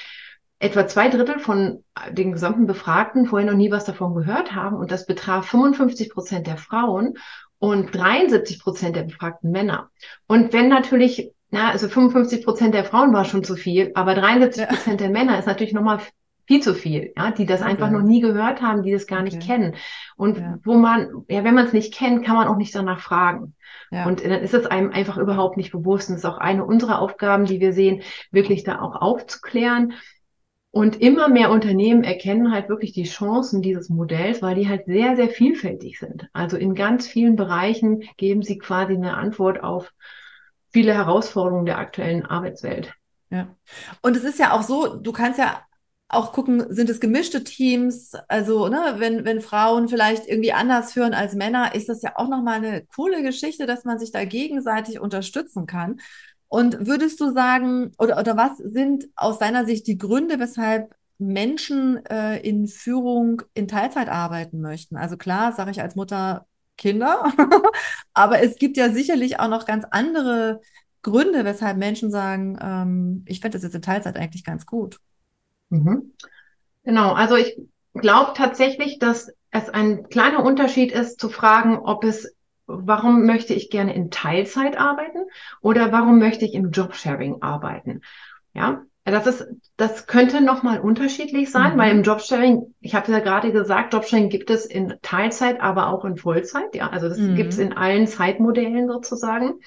etwa 0.60 0.88
zwei 0.88 1.10
Drittel 1.10 1.39
von 1.39 1.84
den 2.12 2.32
gesamten 2.32 2.66
Befragten 2.66 3.27
vorher 3.27 3.50
noch 3.50 3.58
nie 3.58 3.72
was 3.72 3.86
davon 3.86 4.16
gehört 4.16 4.56
haben 4.56 4.75
und 4.75 4.92
das 4.92 5.06
betraf 5.06 5.48
55 5.48 6.10
Prozent 6.10 6.48
der 6.48 6.58
Frauen 6.58 7.13
und 7.60 7.96
73 7.96 8.60
Prozent 8.60 8.96
der 8.96 9.04
befragten 9.04 9.51
Männer. 9.51 9.89
Und 10.27 10.54
wenn 10.54 10.68
natürlich, 10.68 11.32
na, 11.51 11.72
also 11.72 11.88
55 11.88 12.44
Prozent 12.44 12.74
der 12.74 12.86
Frauen 12.86 13.13
war 13.13 13.25
schon 13.25 13.44
zu 13.44 13.56
viel, 13.56 13.92
aber 13.94 14.16
73 14.16 14.68
Prozent 14.68 15.01
ja. 15.01 15.08
der 15.08 15.10
Männer 15.10 15.38
ist 15.38 15.46
natürlich 15.46 15.74
nochmal 15.74 16.00
viel 16.48 16.62
zu 16.62 16.74
viel, 16.74 17.12
ja, 17.16 17.32
die 17.32 17.46
das 17.46 17.62
okay. 17.62 17.72
einfach 17.72 17.92
noch 17.92 18.01
nie 18.01 18.22
gehört 18.22 18.62
haben, 18.62 18.82
die 18.82 18.92
das 18.92 19.06
gar 19.06 19.22
nicht 19.22 19.38
okay. 19.38 19.48
kennen. 19.48 19.75
Und 20.16 20.38
ja. 20.38 20.58
wo 20.63 20.75
man, 20.75 21.25
ja, 21.27 21.44
wenn 21.44 21.54
man 21.54 21.66
es 21.66 21.74
nicht 21.74 21.94
kennt, 21.94 22.25
kann 22.25 22.36
man 22.36 22.48
auch 22.48 22.56
nicht 22.56 22.74
danach 22.74 23.01
fragen. 23.01 23.54
Ja. 23.92 24.08
Und 24.08 24.24
dann 24.24 24.32
ist 24.32 24.54
es 24.54 24.66
einem 24.66 24.92
einfach 24.92 25.18
überhaupt 25.18 25.58
nicht 25.58 25.72
bewusst. 25.72 26.10
Und 26.10 26.16
das 26.16 26.24
ist 26.24 26.30
auch 26.30 26.38
eine 26.38 26.66
unserer 26.66 27.00
Aufgaben, 27.01 27.46
die 27.46 27.60
wir 27.60 27.74
sehen, 27.74 28.01
wirklich 28.32 28.63
da 28.63 28.80
auch 28.80 28.96
aufzuklären. 28.96 29.94
Und 30.72 31.01
immer 31.01 31.27
mehr 31.27 31.51
Unternehmen 31.51 32.04
erkennen 32.04 32.54
halt 32.54 32.70
wirklich 32.70 32.94
die 32.94 33.04
Chancen 33.04 33.62
dieses 33.62 33.89
Modells, 33.89 34.42
weil 34.42 34.56
die 34.56 34.70
halt 34.70 34.86
sehr, 34.86 35.18
sehr 35.18 35.30
vielfältig 35.30 36.00
sind. 36.00 36.30
Also 36.32 36.56
in 36.56 36.75
ganz 36.75 37.08
vielen 37.08 37.36
Bereichen 37.36 38.04
geben 38.16 38.42
sie 38.42 38.58
quasi 38.58 38.94
eine 38.94 39.18
Antwort 39.18 39.63
auf 39.63 39.92
viele 40.70 40.94
Herausforderungen 40.94 41.66
der 41.66 41.77
aktuellen 41.77 42.25
Arbeitswelt. 42.25 42.94
Ja. 43.30 43.56
Und 44.01 44.16
es 44.16 44.24
ist 44.24 44.39
ja 44.39 44.54
auch 44.54 44.62
so, 44.62 44.96
du 44.96 45.12
kannst 45.12 45.39
ja 45.39 45.62
auch 46.10 46.32
gucken, 46.32 46.66
sind 46.70 46.90
es 46.90 47.00
gemischte 47.00 47.44
Teams? 47.44 48.14
Also, 48.28 48.70
ne, 48.70 48.96
wenn, 48.98 49.26
wenn 49.26 49.42
Frauen 49.42 49.90
vielleicht 49.90 50.28
irgendwie 50.28 50.54
anders 50.54 50.94
führen 50.94 51.14
als 51.14 51.36
Männer, 51.36 51.76
ist 51.76 51.90
das 51.90 52.02
ja 52.02 52.14
auch 52.16 52.30
nochmal 52.30 52.58
eine 52.58 52.86
coole 52.96 53.24
Geschichte, 53.24 53.66
dass 53.66 53.84
man 53.84 54.00
sich 54.00 54.12
da 54.12 54.24
gegenseitig 54.26 55.00
unterstützen 55.00 55.66
kann. 55.66 56.00
Und 56.48 56.88
würdest 56.88 57.20
du 57.20 57.32
sagen, 57.34 57.92
oder, 57.98 58.20
oder 58.20 58.38
was 58.38 58.58
sind 58.58 59.10
aus 59.16 59.38
deiner 59.40 59.66
Sicht 59.66 59.86
die 59.88 59.98
Gründe, 59.98 60.40
weshalb 60.40 60.96
Menschen 61.18 62.06
äh, 62.06 62.40
in 62.40 62.68
Führung 62.68 63.42
in 63.54 63.68
Teilzeit 63.68 64.08
arbeiten 64.08 64.62
möchten? 64.62 64.96
Also 64.96 65.18
klar, 65.18 65.52
sage 65.54 65.72
ich 65.72 65.82
als 65.82 65.96
Mutter 65.96 66.46
Kinder, 66.78 67.26
aber 68.14 68.42
es 68.42 68.58
gibt 68.58 68.78
ja 68.78 68.92
sicherlich 68.92 69.40
auch 69.40 69.50
noch 69.50 69.66
ganz 69.66 69.84
andere 69.90 70.62
Gründe, 71.02 71.44
weshalb 71.44 71.78
Menschen 71.78 72.12
sagen, 72.12 72.58
ähm, 72.62 73.24
ich 73.28 73.40
fände 73.40 73.58
das 73.58 73.64
jetzt 73.64 73.76
in 73.76 73.82
Teilzeit 73.82 74.16
eigentlich 74.16 74.44
ganz 74.44 74.66
gut. 74.66 75.00
Mhm. 75.70 76.14
Genau, 76.84 77.14
also 77.14 77.36
ich 77.36 77.58
glaube 77.94 78.32
tatsächlich, 78.36 79.00
dass 79.00 79.32
es 79.52 79.70
ein 79.70 80.08
kleiner 80.10 80.44
Unterschied 80.44 80.92
ist 80.92 81.20
zu 81.20 81.30
fragen, 81.30 81.78
ob 81.78 82.04
es, 82.04 82.36
warum 82.66 83.26
möchte 83.26 83.54
ich 83.54 83.70
gerne 83.70 83.94
in 83.94 84.12
Teilzeit 84.12 84.78
arbeiten 84.78 85.20
oder 85.62 85.92
warum 85.92 86.20
möchte 86.20 86.46
ich 86.46 86.54
im 86.54 86.72
Jobsharing 86.72 87.42
arbeiten. 87.42 88.02
Ja, 88.54 88.84
das 89.06 89.26
ist, 89.26 89.48
das 89.78 90.06
könnte 90.06 90.42
nochmal 90.42 90.80
unterschiedlich 90.80 91.50
sein, 91.50 91.76
mhm. 91.76 91.78
weil 91.78 91.92
im 91.92 92.04
Jobsharing, 92.04 92.76
ich 92.82 92.94
habe 92.94 93.12
ja 93.12 93.20
gerade 93.20 93.52
gesagt, 93.52 93.94
Jobsharing 93.94 94.30
gibt 94.30 94.50
es 94.50 94.66
in 94.66 94.96
Teilzeit, 95.02 95.62
aber 95.62 95.88
auch 95.88 96.04
in 96.04 96.18
Vollzeit. 96.18 96.76
Ja, 96.76 96.90
also 96.90 97.08
das 97.08 97.18
mhm. 97.18 97.36
gibt 97.36 97.54
es 97.54 97.60
in 97.60 97.74
allen 97.74 98.08
Zeitmodellen 98.08 98.88
sozusagen. 98.88 99.62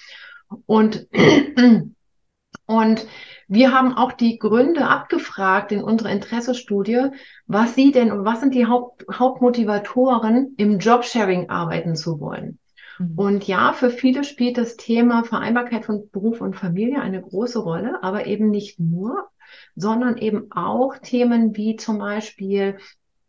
Und, 0.67 1.09
und 2.67 3.07
wir 3.53 3.73
haben 3.73 3.95
auch 3.95 4.13
die 4.13 4.39
Gründe 4.39 4.87
abgefragt 4.87 5.73
in 5.73 5.83
unserer 5.83 6.11
Interessestudie, 6.11 7.09
was 7.49 7.75
sie 7.75 7.91
denn 7.91 8.13
und 8.13 8.25
was 8.25 8.39
sind 8.39 8.55
die 8.55 8.67
Haupt, 8.67 9.05
Hauptmotivatoren, 9.13 10.55
im 10.57 10.79
Jobsharing 10.79 11.51
arbeiten 11.51 11.97
zu 11.97 12.21
wollen. 12.21 12.61
Mhm. 13.01 13.19
Und 13.19 13.47
ja, 13.49 13.73
für 13.73 13.91
viele 13.91 14.23
spielt 14.23 14.57
das 14.57 14.77
Thema 14.77 15.25
Vereinbarkeit 15.25 15.85
von 15.85 16.09
Beruf 16.13 16.41
und 16.41 16.55
Familie 16.55 17.01
eine 17.01 17.21
große 17.21 17.59
Rolle, 17.59 18.05
aber 18.05 18.27
eben 18.27 18.51
nicht 18.51 18.79
nur, 18.79 19.29
sondern 19.75 20.17
eben 20.17 20.53
auch 20.53 20.97
Themen 20.99 21.57
wie 21.57 21.75
zum 21.75 21.99
Beispiel 21.99 22.79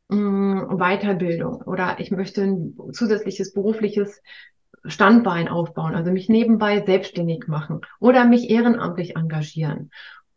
mh, 0.09 0.17
mm, 0.19 0.77
Weiterbildung 0.77 1.63
oder 1.63 1.95
ich 1.99 2.11
möchte 2.11 2.43
ein 2.43 2.77
zusätzliches 2.91 3.53
berufliches 3.53 4.21
Standbein 4.85 5.47
aufbauen, 5.47 5.95
also 5.95 6.11
mich 6.11 6.29
nebenbei 6.29 6.83
selbstständig 6.85 7.47
machen 7.47 7.81
oder 7.99 8.25
mich 8.25 8.49
ehrenamtlich 8.49 9.15
engagieren 9.15 9.91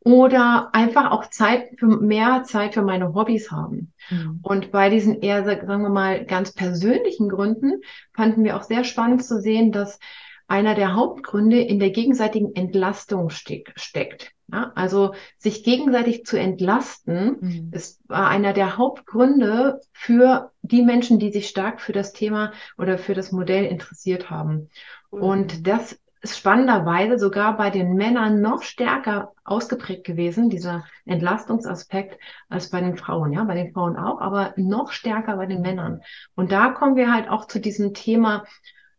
oder 0.04 0.68
einfach 0.74 1.10
auch 1.10 1.30
Zeit 1.30 1.70
für 1.78 1.86
mehr 1.86 2.42
Zeit 2.44 2.74
für 2.74 2.82
meine 2.82 3.14
Hobbys 3.14 3.50
haben. 3.50 3.92
Mhm. 4.10 4.40
Und 4.42 4.70
bei 4.70 4.90
diesen 4.90 5.20
eher, 5.22 5.44
sagen 5.44 5.82
wir 5.82 5.88
mal, 5.88 6.26
ganz 6.26 6.52
persönlichen 6.52 7.30
Gründen 7.30 7.80
fanden 8.12 8.44
wir 8.44 8.56
auch 8.56 8.64
sehr 8.64 8.84
spannend 8.84 9.24
zu 9.24 9.40
sehen, 9.40 9.72
dass 9.72 9.98
einer 10.46 10.74
der 10.74 10.94
Hauptgründe 10.94 11.60
in 11.60 11.78
der 11.78 11.90
gegenseitigen 11.90 12.54
Entlastung 12.54 13.30
steck, 13.30 13.72
steckt. 13.76 14.32
Ja, 14.52 14.72
also 14.74 15.14
sich 15.38 15.64
gegenseitig 15.64 16.26
zu 16.26 16.38
entlasten, 16.38 17.38
mhm. 17.40 17.70
ist 17.72 18.02
einer 18.10 18.52
der 18.52 18.76
Hauptgründe 18.76 19.80
für 19.92 20.52
die 20.60 20.82
Menschen, 20.82 21.18
die 21.18 21.32
sich 21.32 21.48
stark 21.48 21.80
für 21.80 21.92
das 21.92 22.12
Thema 22.12 22.52
oder 22.76 22.98
für 22.98 23.14
das 23.14 23.32
Modell 23.32 23.64
interessiert 23.64 24.28
haben. 24.28 24.68
Mhm. 25.10 25.22
Und 25.22 25.66
das 25.66 25.98
ist 26.24 26.38
spannenderweise 26.38 27.18
sogar 27.18 27.56
bei 27.56 27.70
den 27.70 27.94
Männern 27.94 28.40
noch 28.40 28.62
stärker 28.62 29.32
ausgeprägt 29.44 30.04
gewesen, 30.04 30.50
dieser 30.50 30.84
Entlastungsaspekt, 31.04 32.18
als 32.48 32.70
bei 32.70 32.80
den 32.80 32.96
Frauen. 32.96 33.32
Ja, 33.32 33.44
bei 33.44 33.54
den 33.54 33.72
Frauen 33.72 33.96
auch, 33.96 34.20
aber 34.20 34.52
noch 34.56 34.92
stärker 34.92 35.36
bei 35.36 35.46
den 35.46 35.62
Männern. 35.62 36.02
Und 36.34 36.52
da 36.52 36.70
kommen 36.70 36.96
wir 36.96 37.12
halt 37.12 37.28
auch 37.28 37.46
zu 37.46 37.60
diesem 37.60 37.92
Thema, 37.92 38.44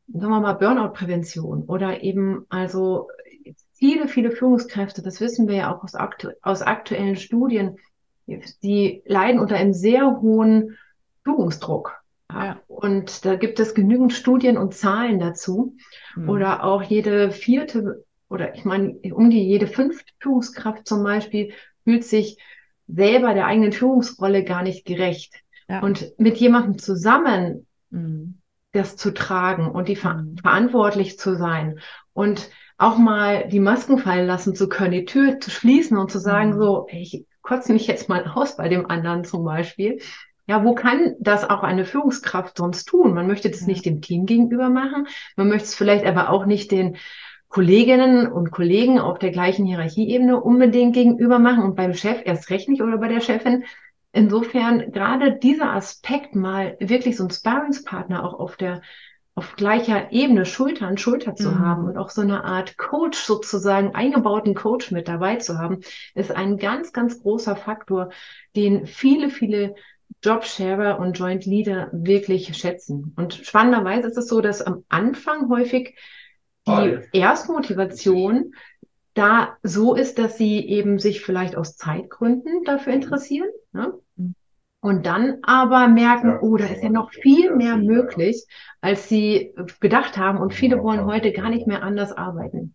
sagen 0.08 0.32
wir 0.32 0.40
mal, 0.40 0.54
Burnout-Prävention 0.54 1.64
oder 1.64 2.04
eben 2.04 2.46
also 2.50 3.10
viele, 3.74 4.08
viele 4.08 4.32
Führungskräfte, 4.32 5.02
das 5.02 5.22
wissen 5.22 5.48
wir 5.48 5.56
ja 5.56 5.76
auch 5.76 5.84
aus, 5.84 5.96
aktu 5.96 6.30
aus 6.42 6.62
aktuellen 6.62 7.16
Studien, 7.16 7.78
die 8.64 9.04
leiden 9.06 9.40
unter 9.40 9.56
einem 9.56 9.74
sehr 9.74 10.22
hohen 10.22 10.78
Führungsdruck. 11.24 12.02
Ja. 12.32 12.60
Und 12.68 13.26
da 13.26 13.36
gibt 13.36 13.60
es 13.60 13.76
genügend 13.76 14.14
Studien 14.14 14.58
und 14.58 14.74
Zahlen 14.74 15.20
dazu. 15.20 15.76
Mhm. 16.16 16.30
Oder 16.30 16.64
auch 16.64 16.82
jede 16.82 17.32
vierte 17.32 18.04
oder 18.30 18.56
ich 18.56 18.66
meine, 18.66 18.98
um 19.14 19.30
die 19.30 19.44
jede 19.44 19.68
fünfte 19.68 20.12
Führungskraft 20.20 20.88
zum 20.88 21.04
Beispiel 21.04 21.54
fühlt 21.84 22.04
sich 22.04 22.38
selber 22.88 23.34
der 23.34 23.46
eigenen 23.46 23.72
Führungsrolle 23.72 24.44
gar 24.44 24.64
nicht 24.64 24.86
gerecht. 24.86 25.34
Ja. 25.70 25.82
Und 25.82 26.14
mit 26.18 26.38
jemandem 26.38 26.78
zusammen 26.78 27.68
mhm. 27.90 28.40
Das 28.76 28.96
zu 28.96 29.14
tragen 29.14 29.70
und 29.70 29.88
die 29.88 29.96
ver 29.96 30.16
mhm. 30.16 30.38
verantwortlich 30.38 31.18
zu 31.18 31.36
sein 31.36 31.80
und 32.14 32.50
auch 32.78 32.98
mal 32.98 33.48
die 33.48 33.60
Masken 33.60 33.98
fallen 33.98 34.28
lassen 34.28 34.56
zu 34.56 34.68
können, 34.68 34.92
die 34.92 35.06
Tür 35.06 35.40
zu 35.40 35.50
schließen 35.50 35.98
und 35.98 36.12
zu 36.12 36.20
sagen, 36.20 36.52
mhm. 36.52 36.58
so, 36.58 36.88
ich 36.92 37.26
kotze 37.42 37.72
mich 37.74 37.88
jetzt 37.88 38.10
mal 38.10 38.26
aus 38.28 38.58
bei 38.58 38.68
dem 38.68 38.90
anderen 38.90 39.24
zum 39.24 39.46
Beispiel. 39.46 40.00
Ja, 40.48 40.64
wo 40.64 40.76
kann 40.76 41.16
das 41.20 41.50
auch 41.50 41.64
eine 41.64 41.86
Führungskraft 41.86 42.58
sonst 42.58 42.86
tun? 42.86 43.14
Man 43.14 43.28
möchte 43.28 43.50
das 43.50 43.62
ja. 43.62 43.68
nicht 43.68 43.86
dem 43.86 44.02
Team 44.02 44.26
gegenüber 44.26 44.70
machen. 44.70 45.08
Man 45.36 45.48
möchte 45.48 45.66
es 45.66 45.76
vielleicht 45.76 46.06
aber 46.06 46.30
auch 46.30 46.46
nicht 46.46 46.72
den 46.72 46.98
Kolleginnen 47.48 48.32
und 48.32 48.52
Kollegen 48.52 49.00
auf 49.00 49.18
der 49.18 49.32
gleichen 49.32 49.66
Hierarchieebene 49.66 50.40
unbedingt 50.42 50.94
gegenüber 50.94 51.40
machen 51.40 51.64
und 51.64 51.76
beim 51.76 51.94
Chef 51.94 52.22
erst 52.26 52.50
recht 52.50 52.68
nicht 52.68 52.82
oder 52.82 52.98
bei 52.98 53.08
der 53.08 53.22
Chefin. 53.22 53.64
Insofern 54.16 54.94
gerade 54.94 55.38
dieser 55.38 55.74
Aspekt 55.74 56.36
mal 56.36 56.78
wirklich 56.80 57.18
so 57.18 57.26
ein 57.26 57.32
Sparringspartner 57.32 58.24
auch 58.24 58.34
auf 58.40 58.56
der 58.56 58.82
auf 59.38 59.58
gleicher 59.58 60.14
Ebene 60.14 60.46
Schulter 60.46 60.88
an 60.88 60.98
Schulter 60.98 61.36
zu 61.36 61.52
mhm. 61.52 61.60
haben 61.60 61.86
und 61.86 61.98
auch 61.98 62.10
so 62.10 62.22
eine 62.22 62.46
Art 62.46 62.78
Coach 62.78 63.20
sozusagen 63.20 63.94
eingebauten 63.94 64.56
Coach 64.56 64.92
mit 64.92 65.10
dabei 65.10 65.36
zu 65.36 65.58
haben, 65.58 65.82
ist 66.14 66.32
ein 66.32 66.56
ganz, 66.56 66.94
ganz 66.94 67.22
großer 67.22 67.58
Faktor, 67.58 68.12
den 68.56 68.88
viele, 68.88 69.30
viele 69.30 69.76
Jobsharer 70.24 70.98
und 70.98 71.20
Joint 71.20 71.46
Leader 71.46 71.90
wirklich 71.92 72.56
schätzen. 72.56 73.14
Und 73.18 73.34
spannenderweise 73.34 74.08
ist 74.08 74.18
es 74.18 74.30
so, 74.30 74.40
dass 74.40 74.62
am 74.62 74.86
Anfang 74.88 75.50
häufig 75.50 75.98
die 76.66 77.00
Erstmotivation 77.12 78.54
da 79.14 79.58
so 79.62 79.94
ist, 79.94 80.20
dass 80.20 80.38
sie 80.38 80.66
eben 80.66 81.00
sich 81.00 81.20
vielleicht 81.20 81.58
aus 81.58 81.76
Zeitgründen 81.76 82.64
dafür 82.64 82.94
interessieren. 82.94 83.50
Ne? 83.76 83.94
Und 84.80 85.06
dann 85.06 85.40
aber 85.44 85.88
merken, 85.88 86.40
oh, 86.42 86.58
da 86.58 86.66
ist 86.66 86.84
ja 86.84 86.90
noch 86.90 87.12
viel 87.12 87.56
mehr 87.56 87.76
möglich, 87.76 88.46
als 88.82 89.10
sie 89.10 89.54
gedacht 89.80 90.18
haben. 90.18 90.40
Und 90.40 90.54
viele 90.54 90.82
wollen 90.82 91.06
heute 91.06 91.34
gar 91.34 91.50
nicht 91.50 91.68
mehr 91.68 91.84
anders 91.84 92.12
arbeiten. 92.12 92.74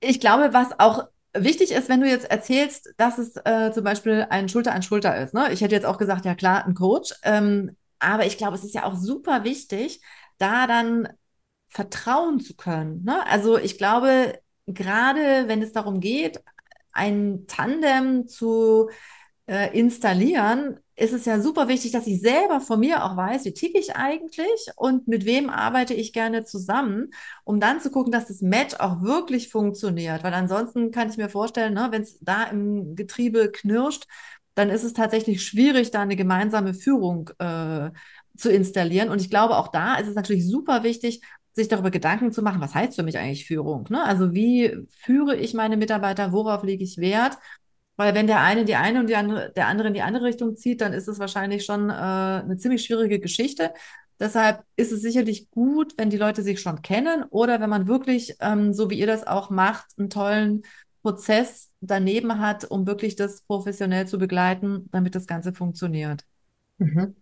Ich 0.00 0.20
glaube, 0.20 0.52
was 0.52 0.78
auch 0.78 1.06
wichtig 1.32 1.70
ist, 1.70 1.88
wenn 1.88 2.00
du 2.00 2.08
jetzt 2.08 2.30
erzählst, 2.30 2.92
dass 2.96 3.18
es 3.18 3.36
äh, 3.44 3.70
zum 3.72 3.84
Beispiel 3.84 4.26
ein 4.30 4.48
Schulter 4.48 4.72
an 4.72 4.82
Schulter 4.82 5.16
ist. 5.16 5.32
Ne? 5.32 5.52
Ich 5.52 5.60
hätte 5.60 5.74
jetzt 5.74 5.86
auch 5.86 5.98
gesagt, 5.98 6.24
ja 6.24 6.34
klar, 6.34 6.66
ein 6.66 6.74
Coach. 6.74 7.14
Ähm, 7.22 7.76
aber 7.98 8.26
ich 8.26 8.36
glaube, 8.36 8.56
es 8.56 8.64
ist 8.64 8.74
ja 8.74 8.84
auch 8.84 8.96
super 8.96 9.44
wichtig, 9.44 10.02
da 10.38 10.66
dann 10.66 11.08
vertrauen 11.68 12.40
zu 12.40 12.56
können. 12.56 13.04
Ne? 13.04 13.24
Also 13.26 13.58
ich 13.58 13.78
glaube, 13.78 14.38
gerade 14.66 15.46
wenn 15.46 15.62
es 15.62 15.72
darum 15.72 16.00
geht, 16.00 16.42
ein 16.92 17.46
Tandem 17.46 18.26
zu 18.26 18.90
äh, 19.50 19.76
installieren, 19.76 20.78
ist 20.94 21.12
es 21.12 21.24
ja 21.24 21.40
super 21.40 21.66
wichtig, 21.66 21.90
dass 21.90 22.06
ich 22.06 22.20
selber 22.20 22.60
von 22.60 22.78
mir 22.78 23.04
auch 23.04 23.16
weiß, 23.16 23.44
wie 23.46 23.52
ticke 23.52 23.80
ich 23.80 23.96
eigentlich 23.96 24.68
und 24.76 25.08
mit 25.08 25.24
wem 25.24 25.50
arbeite 25.50 25.92
ich 25.92 26.12
gerne 26.12 26.44
zusammen, 26.44 27.10
um 27.42 27.58
dann 27.58 27.80
zu 27.80 27.90
gucken, 27.90 28.12
dass 28.12 28.28
das 28.28 28.42
Match 28.42 28.76
auch 28.76 29.02
wirklich 29.02 29.48
funktioniert. 29.48 30.22
Weil 30.22 30.34
ansonsten 30.34 30.92
kann 30.92 31.10
ich 31.10 31.16
mir 31.16 31.28
vorstellen, 31.28 31.74
ne, 31.74 31.88
wenn 31.90 32.02
es 32.02 32.16
da 32.20 32.44
im 32.44 32.94
Getriebe 32.94 33.50
knirscht, 33.50 34.06
dann 34.54 34.70
ist 34.70 34.84
es 34.84 34.92
tatsächlich 34.92 35.44
schwierig, 35.44 35.90
da 35.90 36.02
eine 36.02 36.16
gemeinsame 36.16 36.72
Führung 36.72 37.30
äh, 37.38 37.90
zu 38.36 38.52
installieren. 38.52 39.08
Und 39.08 39.20
ich 39.20 39.30
glaube, 39.30 39.56
auch 39.56 39.68
da 39.68 39.96
ist 39.96 40.06
es 40.06 40.14
natürlich 40.14 40.46
super 40.46 40.84
wichtig, 40.84 41.22
sich 41.54 41.66
darüber 41.66 41.90
Gedanken 41.90 42.30
zu 42.30 42.42
machen, 42.42 42.60
was 42.60 42.76
heißt 42.76 42.94
für 42.94 43.02
mich 43.02 43.18
eigentlich 43.18 43.46
Führung? 43.46 43.86
Ne? 43.90 44.04
Also 44.04 44.32
wie 44.32 44.86
führe 44.90 45.34
ich 45.34 45.54
meine 45.54 45.76
Mitarbeiter, 45.76 46.30
worauf 46.30 46.62
lege 46.62 46.84
ich 46.84 46.98
Wert? 46.98 47.36
Weil 48.00 48.14
wenn 48.14 48.26
der 48.26 48.40
eine 48.40 48.64
die 48.64 48.76
eine 48.76 49.00
und 49.00 49.10
die 49.10 49.14
andere, 49.14 49.52
der 49.52 49.66
andere 49.66 49.88
in 49.88 49.92
die 49.92 50.00
andere 50.00 50.24
Richtung 50.24 50.56
zieht, 50.56 50.80
dann 50.80 50.94
ist 50.94 51.06
es 51.06 51.18
wahrscheinlich 51.18 51.66
schon 51.66 51.90
äh, 51.90 51.92
eine 51.92 52.56
ziemlich 52.56 52.82
schwierige 52.82 53.20
Geschichte. 53.20 53.74
Deshalb 54.18 54.64
ist 54.74 54.90
es 54.90 55.02
sicherlich 55.02 55.50
gut, 55.50 55.92
wenn 55.98 56.08
die 56.08 56.16
Leute 56.16 56.42
sich 56.42 56.62
schon 56.62 56.80
kennen 56.80 57.24
oder 57.24 57.60
wenn 57.60 57.68
man 57.68 57.88
wirklich, 57.88 58.36
ähm, 58.40 58.72
so 58.72 58.88
wie 58.88 58.98
ihr 58.98 59.06
das 59.06 59.26
auch 59.26 59.50
macht, 59.50 59.84
einen 59.98 60.08
tollen 60.08 60.62
Prozess 61.02 61.68
daneben 61.82 62.40
hat, 62.40 62.64
um 62.64 62.86
wirklich 62.86 63.16
das 63.16 63.42
professionell 63.42 64.08
zu 64.08 64.16
begleiten, 64.16 64.88
damit 64.92 65.14
das 65.14 65.26
Ganze 65.26 65.52
funktioniert. 65.52 66.24
Mhm. 66.78 67.16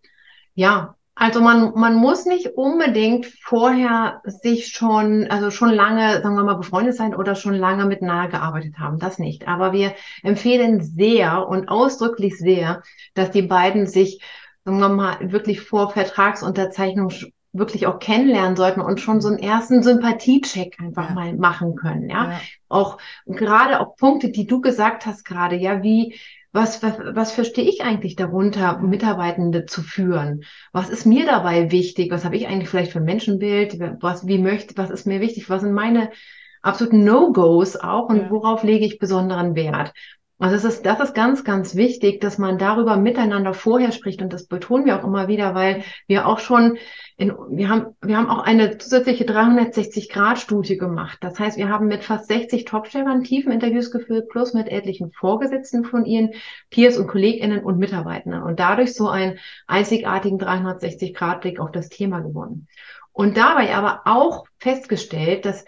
Ja, 0.54 0.96
also 1.20 1.40
man, 1.40 1.72
man 1.74 1.96
muss 1.96 2.26
nicht 2.26 2.56
unbedingt 2.56 3.26
vorher 3.26 4.22
sich 4.24 4.68
schon, 4.68 5.26
also 5.28 5.50
schon 5.50 5.70
lange, 5.70 6.22
sagen 6.22 6.36
wir 6.36 6.44
mal, 6.44 6.54
befreundet 6.54 6.94
sein 6.94 7.12
oder 7.12 7.34
schon 7.34 7.54
lange 7.54 7.86
miteinander 7.86 8.28
gearbeitet 8.28 8.78
haben. 8.78 9.00
Das 9.00 9.18
nicht. 9.18 9.48
Aber 9.48 9.72
wir 9.72 9.94
empfehlen 10.22 10.80
sehr 10.80 11.48
und 11.48 11.68
ausdrücklich 11.68 12.38
sehr, 12.38 12.82
dass 13.14 13.32
die 13.32 13.42
beiden 13.42 13.88
sich, 13.88 14.22
sagen 14.64 14.78
wir 14.78 14.88
mal, 14.88 15.16
wirklich 15.32 15.60
vor 15.60 15.90
Vertragsunterzeichnung 15.90 17.10
wirklich 17.52 17.88
auch 17.88 17.98
kennenlernen 17.98 18.54
sollten 18.54 18.80
und 18.80 19.00
schon 19.00 19.20
so 19.20 19.26
einen 19.26 19.38
ersten 19.38 19.82
Sympathiecheck 19.82 20.76
einfach 20.80 21.08
ja. 21.08 21.14
mal 21.16 21.34
machen 21.34 21.74
können. 21.74 22.08
Ja? 22.08 22.30
ja. 22.30 22.40
Auch 22.68 22.98
gerade 23.26 23.80
auch 23.80 23.96
Punkte, 23.96 24.30
die 24.30 24.46
du 24.46 24.60
gesagt 24.60 25.04
hast 25.04 25.24
gerade, 25.24 25.56
ja, 25.56 25.82
wie, 25.82 26.14
was, 26.52 26.82
was, 26.82 26.94
was 26.98 27.32
verstehe 27.32 27.68
ich 27.68 27.82
eigentlich 27.82 28.16
darunter, 28.16 28.78
Mitarbeitende 28.78 29.66
zu 29.66 29.82
führen? 29.82 30.44
Was 30.72 30.88
ist 30.88 31.04
mir 31.04 31.26
dabei 31.26 31.70
wichtig? 31.70 32.10
Was 32.10 32.24
habe 32.24 32.36
ich 32.36 32.48
eigentlich 32.48 32.68
vielleicht 32.68 32.92
für 32.92 32.98
ein 32.98 33.04
Menschenbild? 33.04 33.78
Was, 34.00 34.26
wie 34.26 34.38
möchte, 34.38 34.76
was 34.76 34.90
ist 34.90 35.06
mir 35.06 35.20
wichtig? 35.20 35.50
Was 35.50 35.62
sind 35.62 35.72
meine 35.72 36.10
absoluten 36.62 37.04
No-Gos 37.04 37.76
auch 37.76 38.08
und 38.08 38.16
ja. 38.16 38.30
worauf 38.30 38.62
lege 38.62 38.84
ich 38.84 38.98
besonderen 38.98 39.54
Wert? 39.54 39.92
Also 40.40 40.54
das 40.54 40.64
ist, 40.64 40.86
das 40.86 41.00
ist 41.00 41.14
ganz, 41.14 41.42
ganz 41.42 41.74
wichtig, 41.74 42.20
dass 42.20 42.38
man 42.38 42.58
darüber 42.58 42.96
miteinander 42.96 43.54
vorher 43.54 43.90
spricht 43.90 44.22
und 44.22 44.32
das 44.32 44.46
betonen 44.46 44.86
wir 44.86 44.96
auch 44.96 45.04
immer 45.04 45.26
wieder, 45.26 45.56
weil 45.56 45.82
wir 46.06 46.28
auch 46.28 46.38
schon 46.38 46.78
in, 47.16 47.32
wir 47.50 47.68
haben, 47.68 47.96
wir 48.02 48.16
haben 48.16 48.30
auch 48.30 48.44
eine 48.44 48.78
zusätzliche 48.78 49.24
360-Grad-Studie 49.24 50.78
gemacht. 50.78 51.18
Das 51.22 51.40
heißt, 51.40 51.58
wir 51.58 51.68
haben 51.68 51.88
mit 51.88 52.04
fast 52.04 52.28
60 52.28 52.66
Topstellern 52.66 53.24
tiefen 53.24 53.50
Interviews 53.50 53.90
geführt, 53.90 54.28
plus 54.28 54.54
mit 54.54 54.68
etlichen 54.68 55.10
Vorgesetzten 55.10 55.84
von 55.84 56.04
ihren 56.04 56.30
Peers 56.70 56.98
und 56.98 57.08
KollegInnen 57.08 57.64
und 57.64 57.78
Mitarbeitern 57.78 58.40
und 58.44 58.60
dadurch 58.60 58.94
so 58.94 59.08
einen 59.08 59.40
einzigartigen 59.66 60.38
360-Grad-Blick 60.38 61.58
auf 61.58 61.72
das 61.72 61.88
Thema 61.88 62.20
gewonnen. 62.20 62.68
Und 63.10 63.36
dabei 63.36 63.74
aber 63.74 64.02
auch 64.04 64.44
festgestellt, 64.60 65.44
dass 65.44 65.64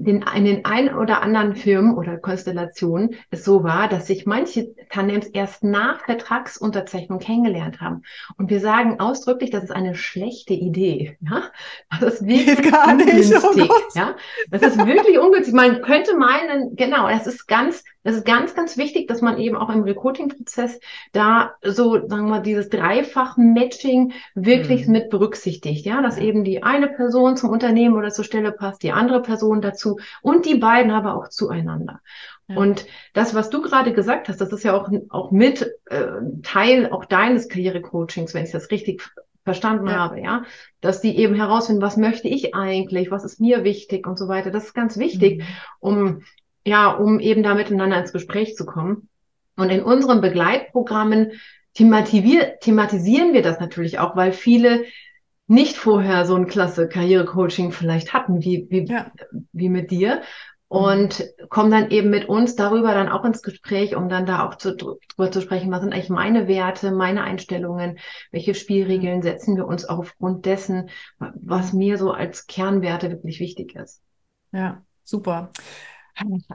den, 0.00 0.24
in 0.34 0.44
den 0.44 0.64
ein 0.64 0.94
oder 0.94 1.22
anderen 1.22 1.54
Firmen 1.54 1.94
oder 1.94 2.16
Konstellationen 2.16 3.16
es 3.30 3.44
so 3.44 3.62
war, 3.62 3.88
dass 3.88 4.06
sich 4.06 4.24
manche 4.24 4.74
Tandems 4.88 5.26
erst 5.26 5.62
nach 5.62 6.04
Vertragsunterzeichnung 6.04 7.18
kennengelernt 7.18 7.80
haben. 7.80 8.02
Und 8.38 8.50
wir 8.50 8.60
sagen 8.60 8.98
ausdrücklich, 8.98 9.50
das 9.50 9.64
ist 9.64 9.70
eine 9.70 9.94
schlechte 9.94 10.54
Idee. 10.54 11.18
Ja? 11.20 11.44
Das 12.00 12.14
ist 12.14 12.26
wirklich 12.26 12.70
gar 12.70 12.94
nicht, 12.94 13.08
ungünstig. 13.08 13.70
Oh 13.70 13.98
ja? 13.98 14.16
Das 14.50 14.62
ist 14.62 14.78
wirklich 14.78 15.18
ungünstig. 15.18 15.54
Man 15.54 15.82
könnte 15.82 16.16
meinen, 16.16 16.76
genau, 16.76 17.08
das 17.08 17.26
ist 17.26 17.46
ganz, 17.46 17.84
das 18.04 18.16
ist 18.16 18.24
ganz, 18.24 18.54
ganz 18.54 18.76
wichtig, 18.76 19.08
dass 19.08 19.22
man 19.22 19.38
eben 19.38 19.56
auch 19.56 19.70
im 19.70 19.82
Recruiting-Prozess 19.82 20.78
da 21.12 21.52
so, 21.62 21.94
sagen 21.94 22.26
wir 22.26 22.30
mal, 22.30 22.42
dieses 22.42 22.68
Dreifach-Matching 22.68 24.12
wirklich 24.34 24.86
mhm. 24.86 24.92
mit 24.92 25.10
berücksichtigt. 25.10 25.84
Ja, 25.84 26.00
dass 26.00 26.18
eben 26.18 26.44
die 26.44 26.62
eine 26.62 26.88
Person 26.88 27.36
zum 27.36 27.50
Unternehmen 27.50 27.96
oder 27.96 28.10
zur 28.10 28.24
Stelle 28.24 28.52
passt, 28.52 28.82
die 28.82 28.92
andere 28.92 29.22
Person 29.22 29.60
dazu 29.60 29.70
dazu 29.70 29.98
und 30.22 30.46
die 30.46 30.56
beiden 30.56 30.90
aber 30.92 31.16
auch 31.16 31.28
zueinander. 31.28 32.00
Ja. 32.48 32.56
Und 32.56 32.86
das, 33.12 33.34
was 33.34 33.50
du 33.50 33.62
gerade 33.62 33.92
gesagt 33.92 34.28
hast, 34.28 34.40
das 34.40 34.52
ist 34.52 34.64
ja 34.64 34.74
auch, 34.74 34.90
auch 35.08 35.30
mit 35.30 35.62
äh, 35.86 36.06
Teil 36.42 36.90
auch 36.90 37.04
deines 37.04 37.48
Karrierecoachings, 37.48 38.34
wenn 38.34 38.44
ich 38.44 38.52
das 38.52 38.70
richtig 38.70 39.02
verstanden 39.44 39.86
ja. 39.86 39.94
habe, 39.94 40.20
ja, 40.20 40.42
dass 40.80 41.00
die 41.00 41.16
eben 41.16 41.34
herausfinden, 41.34 41.80
was 41.80 41.96
möchte 41.96 42.28
ich 42.28 42.54
eigentlich, 42.54 43.10
was 43.10 43.24
ist 43.24 43.40
mir 43.40 43.64
wichtig 43.64 44.06
und 44.06 44.18
so 44.18 44.28
weiter. 44.28 44.50
Das 44.50 44.64
ist 44.64 44.74
ganz 44.74 44.98
wichtig, 44.98 45.38
mhm. 45.38 45.44
um 45.80 46.22
ja, 46.70 46.92
um 46.92 47.18
eben 47.18 47.42
da 47.42 47.54
miteinander 47.54 47.98
ins 47.98 48.12
Gespräch 48.12 48.54
zu 48.54 48.64
kommen. 48.64 49.08
Und 49.56 49.70
in 49.70 49.82
unseren 49.82 50.20
Begleitprogrammen 50.20 51.32
thematisieren 51.74 53.32
wir 53.32 53.42
das 53.42 53.58
natürlich 53.58 53.98
auch, 53.98 54.14
weil 54.14 54.32
viele 54.32 54.84
nicht 55.48 55.76
vorher 55.76 56.24
so 56.26 56.36
ein 56.36 56.46
klasse 56.46 56.88
Karrierecoaching 56.88 57.72
vielleicht 57.72 58.12
hatten, 58.12 58.44
wie, 58.44 58.68
wie, 58.70 58.84
ja. 58.84 59.10
wie 59.52 59.68
mit 59.68 59.90
dir. 59.90 60.22
Und 60.68 61.24
kommen 61.48 61.72
dann 61.72 61.90
eben 61.90 62.08
mit 62.10 62.28
uns 62.28 62.54
darüber 62.54 62.94
dann 62.94 63.08
auch 63.08 63.24
ins 63.24 63.42
Gespräch, 63.42 63.96
um 63.96 64.08
dann 64.08 64.24
da 64.24 64.46
auch 64.46 64.54
zu, 64.54 64.76
drüber 64.76 65.32
zu 65.32 65.40
sprechen, 65.40 65.72
was 65.72 65.80
sind 65.80 65.92
eigentlich 65.92 66.08
meine 66.08 66.46
Werte, 66.46 66.92
meine 66.92 67.24
Einstellungen, 67.24 67.98
welche 68.30 68.54
Spielregeln 68.54 69.22
setzen 69.22 69.56
wir 69.56 69.66
uns 69.66 69.84
aufgrund 69.84 70.46
dessen, 70.46 70.90
was 71.18 71.72
mir 71.72 71.98
so 71.98 72.12
als 72.12 72.46
Kernwerte 72.46 73.10
wirklich 73.10 73.40
wichtig 73.40 73.74
ist. 73.74 74.00
Ja, 74.52 74.84
super. 75.02 75.50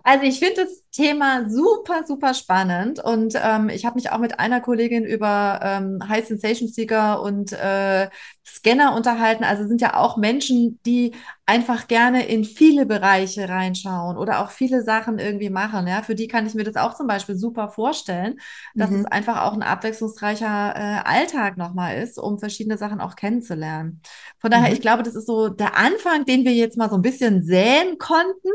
Also 0.03 0.25
ich 0.25 0.39
finde 0.39 0.63
das 0.65 0.83
Thema 0.91 1.49
super, 1.49 2.03
super 2.05 2.33
spannend 2.33 3.03
und 3.03 3.33
ähm, 3.41 3.69
ich 3.69 3.85
habe 3.85 3.95
mich 3.95 4.11
auch 4.11 4.19
mit 4.19 4.39
einer 4.39 4.61
Kollegin 4.61 5.03
über 5.05 5.59
ähm, 5.63 5.99
High 6.07 6.25
Sensation 6.25 6.67
Seeker 6.69 7.21
und 7.21 7.51
äh, 7.53 8.09
Scanner 8.45 8.95
unterhalten. 8.95 9.43
Also 9.43 9.67
sind 9.67 9.81
ja 9.81 9.95
auch 9.97 10.17
Menschen, 10.17 10.79
die 10.85 11.13
einfach 11.47 11.87
gerne 11.87 12.25
in 12.27 12.43
viele 12.43 12.85
Bereiche 12.87 13.47
reinschauen 13.47 14.17
oder 14.17 14.43
auch 14.43 14.49
viele 14.49 14.83
Sachen 14.83 15.19
irgendwie 15.19 15.51
machen. 15.51 15.85
Ja, 15.87 16.01
für 16.01 16.15
die 16.15 16.27
kann 16.27 16.47
ich 16.47 16.55
mir 16.55 16.63
das 16.63 16.75
auch 16.75 16.95
zum 16.95 17.05
Beispiel 17.05 17.35
super 17.35 17.69
vorstellen, 17.69 18.39
dass 18.73 18.89
mhm. 18.89 19.01
es 19.01 19.05
einfach 19.05 19.43
auch 19.43 19.53
ein 19.53 19.61
abwechslungsreicher 19.61 20.73
äh, 20.75 21.07
Alltag 21.07 21.57
nochmal 21.57 21.97
ist, 21.97 22.17
um 22.17 22.39
verschiedene 22.39 22.77
Sachen 22.77 22.99
auch 22.99 23.15
kennenzulernen. 23.15 24.01
Von 24.39 24.49
daher, 24.49 24.69
mhm. 24.69 24.73
ich 24.73 24.81
glaube, 24.81 25.03
das 25.03 25.15
ist 25.15 25.27
so 25.27 25.49
der 25.49 25.77
Anfang, 25.77 26.25
den 26.25 26.45
wir 26.45 26.53
jetzt 26.53 26.77
mal 26.77 26.89
so 26.89 26.95
ein 26.95 27.03
bisschen 27.03 27.43
säen 27.43 27.99
konnten 27.99 28.49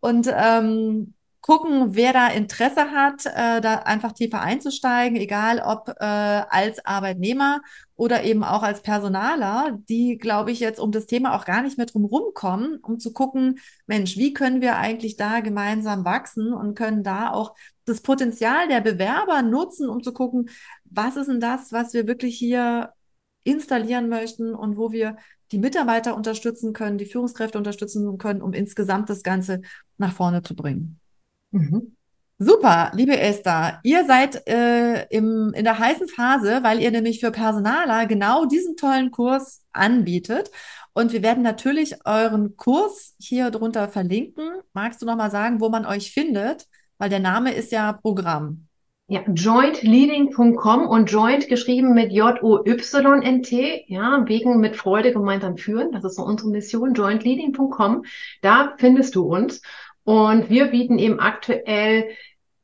und 0.00 0.28
ähm, 0.34 1.14
gucken, 1.42 1.96
wer 1.96 2.12
da 2.12 2.28
Interesse 2.28 2.92
hat, 2.92 3.26
äh, 3.26 3.60
da 3.60 3.80
einfach 3.80 4.12
tiefer 4.12 4.40
einzusteigen, 4.40 5.16
egal 5.16 5.58
ob 5.60 5.88
äh, 5.88 6.04
als 6.04 6.86
Arbeitnehmer 6.86 7.60
oder 7.96 8.22
eben 8.22 8.44
auch 8.44 8.62
als 8.62 8.80
Personaler, 8.80 9.76
die, 9.88 10.18
glaube 10.18 10.52
ich, 10.52 10.60
jetzt 10.60 10.78
um 10.78 10.92
das 10.92 11.06
Thema 11.06 11.36
auch 11.36 11.44
gar 11.44 11.62
nicht 11.62 11.76
mehr 11.76 11.86
drum 11.86 12.04
rumkommen, 12.04 12.78
um 12.78 13.00
zu 13.00 13.12
gucken, 13.12 13.58
Mensch, 13.86 14.16
wie 14.16 14.32
können 14.32 14.60
wir 14.60 14.76
eigentlich 14.76 15.16
da 15.16 15.40
gemeinsam 15.40 16.04
wachsen 16.04 16.52
und 16.52 16.76
können 16.76 17.02
da 17.02 17.32
auch 17.32 17.54
das 17.86 18.02
Potenzial 18.02 18.68
der 18.68 18.80
Bewerber 18.80 19.42
nutzen, 19.42 19.88
um 19.88 20.02
zu 20.02 20.12
gucken, 20.12 20.48
was 20.84 21.16
ist 21.16 21.26
denn 21.28 21.40
das, 21.40 21.72
was 21.72 21.92
wir 21.92 22.06
wirklich 22.06 22.38
hier 22.38 22.92
installieren 23.42 24.08
möchten 24.08 24.54
und 24.54 24.76
wo 24.76 24.92
wir 24.92 25.16
die 25.50 25.58
Mitarbeiter 25.58 26.16
unterstützen 26.16 26.72
können, 26.72 26.98
die 26.98 27.06
Führungskräfte 27.06 27.58
unterstützen 27.58 28.16
können, 28.16 28.42
um 28.42 28.52
insgesamt 28.52 29.10
das 29.10 29.24
Ganze 29.24 29.60
nach 29.98 30.12
vorne 30.12 30.42
zu 30.42 30.54
bringen. 30.54 31.01
Mhm. 31.52 31.96
Super, 32.38 32.90
liebe 32.94 33.16
Esther, 33.16 33.78
ihr 33.84 34.04
seid 34.04 34.48
äh, 34.48 35.06
im, 35.10 35.52
in 35.54 35.62
der 35.62 35.78
heißen 35.78 36.08
Phase, 36.08 36.58
weil 36.64 36.80
ihr 36.80 36.90
nämlich 36.90 37.20
für 37.20 37.30
Personaler 37.30 38.06
genau 38.06 38.46
diesen 38.46 38.76
tollen 38.76 39.12
Kurs 39.12 39.62
anbietet. 39.72 40.50
Und 40.92 41.12
wir 41.12 41.22
werden 41.22 41.44
natürlich 41.44 41.94
euren 42.04 42.56
Kurs 42.56 43.14
hier 43.20 43.50
drunter 43.50 43.88
verlinken. 43.88 44.44
Magst 44.72 45.00
du 45.00 45.06
noch 45.06 45.16
mal 45.16 45.30
sagen, 45.30 45.60
wo 45.60 45.68
man 45.68 45.86
euch 45.86 46.12
findet? 46.12 46.66
Weil 46.98 47.10
der 47.10 47.20
Name 47.20 47.54
ist 47.54 47.70
ja 47.70 47.92
Programm. 47.92 48.66
Ja, 49.08 49.22
jointleading.com 49.28 50.86
und 50.86 51.10
joint 51.10 51.48
geschrieben 51.48 51.92
mit 51.92 52.12
J-O-Y-N-T, 52.12 53.84
ja, 53.86 54.24
wegen 54.26 54.58
mit 54.58 54.76
Freude 54.76 55.12
gemeinsam 55.12 55.56
führen. 55.58 55.92
Das 55.92 56.02
ist 56.04 56.16
so 56.16 56.22
unsere 56.22 56.50
Mission, 56.50 56.94
jointleading.com. 56.94 58.04
Da 58.40 58.74
findest 58.78 59.14
du 59.14 59.24
uns. 59.24 59.60
Und 60.04 60.50
wir 60.50 60.66
bieten 60.66 60.98
eben 60.98 61.20
aktuell 61.20 62.08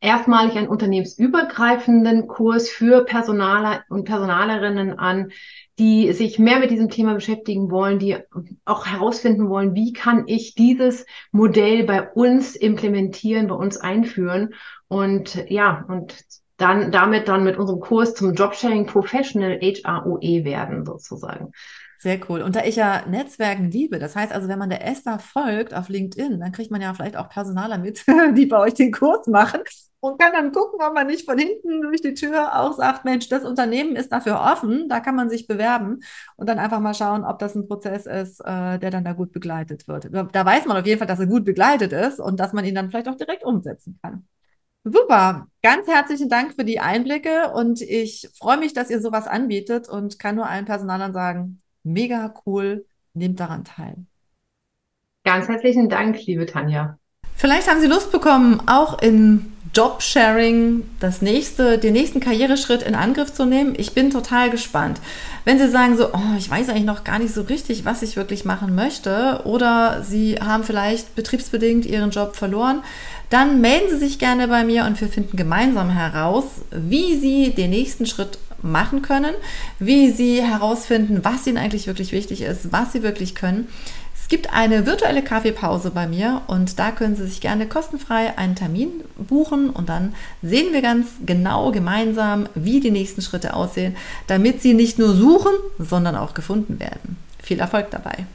erstmalig 0.00 0.56
einen 0.56 0.68
unternehmensübergreifenden 0.68 2.28
Kurs 2.28 2.68
für 2.68 3.04
Personaler 3.04 3.84
und 3.88 4.04
Personalerinnen 4.04 4.98
an, 4.98 5.32
die 5.78 6.12
sich 6.12 6.38
mehr 6.38 6.60
mit 6.60 6.70
diesem 6.70 6.88
Thema 6.88 7.14
beschäftigen 7.14 7.70
wollen, 7.70 7.98
die 7.98 8.16
auch 8.64 8.86
herausfinden 8.86 9.48
wollen, 9.48 9.74
wie 9.74 9.92
kann 9.92 10.24
ich 10.26 10.54
dieses 10.54 11.04
Modell 11.32 11.84
bei 11.84 12.08
uns 12.08 12.54
implementieren, 12.54 13.48
bei 13.48 13.54
uns 13.54 13.76
einführen. 13.76 14.54
Und 14.88 15.44
ja, 15.48 15.84
und 15.88 16.16
dann 16.56 16.90
damit 16.90 17.28
dann 17.28 17.44
mit 17.44 17.56
unserem 17.56 17.80
Kurs 17.80 18.14
zum 18.14 18.34
Jobsharing 18.34 18.86
Professional 18.86 19.60
HROE 19.60 20.44
werden 20.44 20.84
sozusagen. 20.84 21.52
Sehr 22.00 22.20
cool. 22.28 22.42
Und 22.42 22.54
da 22.54 22.64
ich 22.64 22.76
ja 22.76 23.04
Netzwerken 23.06 23.72
liebe, 23.72 23.98
das 23.98 24.14
heißt 24.14 24.32
also, 24.32 24.46
wenn 24.46 24.58
man 24.58 24.70
der 24.70 24.86
Esther 24.86 25.18
folgt 25.18 25.74
auf 25.74 25.88
LinkedIn, 25.88 26.38
dann 26.38 26.52
kriegt 26.52 26.70
man 26.70 26.80
ja 26.80 26.94
vielleicht 26.94 27.16
auch 27.16 27.28
Personaler 27.28 27.76
mit, 27.76 28.04
die 28.36 28.46
bei 28.46 28.58
euch 28.58 28.74
den 28.74 28.92
Kurs 28.92 29.26
machen 29.26 29.60
und 29.98 30.20
kann 30.20 30.32
dann 30.32 30.52
gucken, 30.52 30.80
ob 30.80 30.94
man 30.94 31.08
nicht 31.08 31.28
von 31.28 31.36
hinten 31.38 31.82
durch 31.82 32.00
die 32.00 32.14
Tür 32.14 32.56
auch 32.60 32.74
sagt, 32.74 33.04
Mensch, 33.04 33.28
das 33.28 33.44
Unternehmen 33.44 33.96
ist 33.96 34.12
dafür 34.12 34.40
offen, 34.40 34.88
da 34.88 35.00
kann 35.00 35.16
man 35.16 35.28
sich 35.28 35.48
bewerben 35.48 35.98
und 36.36 36.48
dann 36.48 36.60
einfach 36.60 36.78
mal 36.78 36.94
schauen, 36.94 37.24
ob 37.24 37.40
das 37.40 37.56
ein 37.56 37.66
Prozess 37.66 38.06
ist, 38.06 38.40
äh, 38.40 38.78
der 38.78 38.90
dann 38.90 39.04
da 39.04 39.12
gut 39.12 39.32
begleitet 39.32 39.88
wird. 39.88 40.08
Da 40.12 40.46
weiß 40.46 40.66
man 40.66 40.76
auf 40.76 40.86
jeden 40.86 40.98
Fall, 40.98 41.08
dass 41.08 41.18
er 41.18 41.26
gut 41.26 41.44
begleitet 41.44 41.92
ist 41.92 42.20
und 42.20 42.38
dass 42.38 42.52
man 42.52 42.64
ihn 42.64 42.76
dann 42.76 42.90
vielleicht 42.90 43.08
auch 43.08 43.16
direkt 43.16 43.44
umsetzen 43.44 43.98
kann. 44.02 44.24
Super, 44.84 45.48
ganz 45.62 45.88
herzlichen 45.88 46.28
Dank 46.28 46.54
für 46.54 46.64
die 46.64 46.78
Einblicke 46.78 47.52
und 47.52 47.82
ich 47.82 48.30
freue 48.38 48.56
mich, 48.56 48.72
dass 48.72 48.88
ihr 48.88 49.00
sowas 49.00 49.26
anbietet 49.26 49.88
und 49.88 50.20
kann 50.20 50.36
nur 50.36 50.48
allen 50.48 50.64
Personalern 50.64 51.12
sagen, 51.12 51.58
Mega 51.88 52.34
cool. 52.44 52.84
Nehmt 53.14 53.40
daran 53.40 53.64
teil. 53.64 53.96
Ganz 55.24 55.48
herzlichen 55.48 55.88
Dank, 55.88 56.24
liebe 56.26 56.44
Tanja. 56.44 56.98
Vielleicht 57.34 57.68
haben 57.68 57.80
Sie 57.80 57.86
Lust 57.86 58.12
bekommen, 58.12 58.60
auch 58.66 59.00
in 59.00 59.52
Jobsharing 59.74 60.84
das 61.00 61.22
nächste, 61.22 61.78
den 61.78 61.94
nächsten 61.94 62.20
Karriereschritt 62.20 62.82
in 62.82 62.94
Angriff 62.94 63.32
zu 63.32 63.46
nehmen. 63.46 63.74
Ich 63.76 63.94
bin 63.94 64.10
total 64.10 64.50
gespannt. 64.50 65.00
Wenn 65.44 65.58
Sie 65.58 65.68
sagen 65.68 65.96
so, 65.96 66.12
oh, 66.12 66.36
ich 66.36 66.50
weiß 66.50 66.68
eigentlich 66.68 66.84
noch 66.84 67.04
gar 67.04 67.18
nicht 67.18 67.32
so 67.32 67.42
richtig, 67.42 67.84
was 67.84 68.02
ich 68.02 68.16
wirklich 68.16 68.44
machen 68.44 68.74
möchte, 68.74 69.42
oder 69.44 70.02
Sie 70.02 70.36
haben 70.36 70.64
vielleicht 70.64 71.14
betriebsbedingt 71.14 71.86
Ihren 71.86 72.10
Job 72.10 72.36
verloren, 72.36 72.82
dann 73.30 73.60
melden 73.60 73.88
Sie 73.88 73.98
sich 73.98 74.18
gerne 74.18 74.48
bei 74.48 74.64
mir 74.64 74.84
und 74.84 75.00
wir 75.00 75.08
finden 75.08 75.36
gemeinsam 75.36 75.90
heraus, 75.90 76.44
wie 76.70 77.16
Sie 77.16 77.50
den 77.50 77.70
nächsten 77.70 78.04
Schritt 78.06 78.38
machen 78.62 79.02
können, 79.02 79.34
wie 79.78 80.10
sie 80.10 80.42
herausfinden, 80.42 81.20
was 81.22 81.46
ihnen 81.46 81.58
eigentlich 81.58 81.86
wirklich 81.86 82.12
wichtig 82.12 82.42
ist, 82.42 82.72
was 82.72 82.92
sie 82.92 83.02
wirklich 83.02 83.34
können. 83.34 83.68
Es 84.28 84.28
gibt 84.28 84.52
eine 84.52 84.84
virtuelle 84.84 85.22
Kaffeepause 85.22 85.90
bei 85.90 86.06
mir 86.06 86.42
und 86.48 86.78
da 86.78 86.90
können 86.90 87.16
Sie 87.16 87.26
sich 87.26 87.40
gerne 87.40 87.66
kostenfrei 87.66 88.36
einen 88.36 88.56
Termin 88.56 88.90
buchen 89.16 89.70
und 89.70 89.88
dann 89.88 90.14
sehen 90.42 90.74
wir 90.74 90.82
ganz 90.82 91.06
genau 91.24 91.72
gemeinsam, 91.72 92.46
wie 92.54 92.80
die 92.80 92.90
nächsten 92.90 93.22
Schritte 93.22 93.54
aussehen, 93.54 93.96
damit 94.26 94.60
Sie 94.60 94.74
nicht 94.74 94.98
nur 94.98 95.14
suchen, 95.14 95.52
sondern 95.78 96.14
auch 96.14 96.34
gefunden 96.34 96.78
werden. 96.78 97.16
Viel 97.42 97.58
Erfolg 97.58 97.90
dabei. 97.90 98.26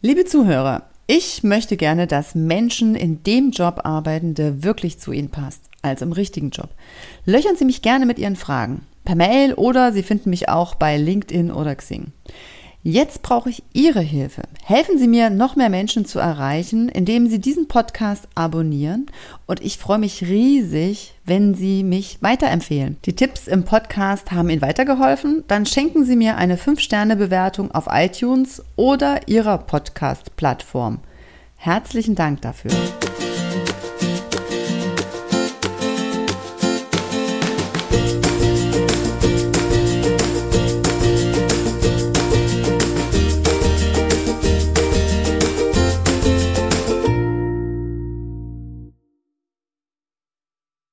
Liebe 0.00 0.24
Zuhörer, 0.24 0.82
ich 1.06 1.44
möchte 1.44 1.76
gerne, 1.76 2.08
dass 2.08 2.34
Menschen 2.34 2.96
in 2.96 3.22
dem 3.22 3.52
Job 3.52 3.82
arbeiten, 3.84 4.34
der 4.34 4.64
wirklich 4.64 4.98
zu 4.98 5.12
ihnen 5.12 5.30
passt 5.30 5.69
also 5.82 6.04
im 6.04 6.12
richtigen 6.12 6.50
Job. 6.50 6.70
Löchern 7.24 7.56
Sie 7.56 7.64
mich 7.64 7.82
gerne 7.82 8.06
mit 8.06 8.18
Ihren 8.18 8.36
Fragen 8.36 8.82
per 9.04 9.14
Mail 9.14 9.54
oder 9.54 9.92
Sie 9.92 10.02
finden 10.02 10.30
mich 10.30 10.48
auch 10.48 10.74
bei 10.74 10.96
LinkedIn 10.96 11.50
oder 11.50 11.74
Xing. 11.74 12.12
Jetzt 12.82 13.20
brauche 13.20 13.50
ich 13.50 13.62
Ihre 13.74 14.00
Hilfe. 14.00 14.42
Helfen 14.64 14.96
Sie 14.96 15.06
mir, 15.06 15.28
noch 15.28 15.54
mehr 15.54 15.68
Menschen 15.68 16.06
zu 16.06 16.18
erreichen, 16.18 16.88
indem 16.88 17.28
Sie 17.28 17.38
diesen 17.38 17.68
Podcast 17.68 18.26
abonnieren. 18.34 19.06
Und 19.46 19.60
ich 19.60 19.76
freue 19.76 19.98
mich 19.98 20.22
riesig, 20.22 21.12
wenn 21.26 21.54
Sie 21.54 21.84
mich 21.84 22.16
weiterempfehlen. 22.22 22.96
Die 23.04 23.14
Tipps 23.14 23.48
im 23.48 23.64
Podcast 23.64 24.32
haben 24.32 24.48
Ihnen 24.48 24.62
weitergeholfen? 24.62 25.44
Dann 25.46 25.66
schenken 25.66 26.06
Sie 26.06 26.16
mir 26.16 26.38
eine 26.38 26.56
5-Sterne-Bewertung 26.56 27.70
auf 27.70 27.86
iTunes 27.90 28.62
oder 28.76 29.28
Ihrer 29.28 29.58
Podcast-Plattform. 29.58 31.00
Herzlichen 31.56 32.14
Dank 32.14 32.40
dafür. 32.40 32.70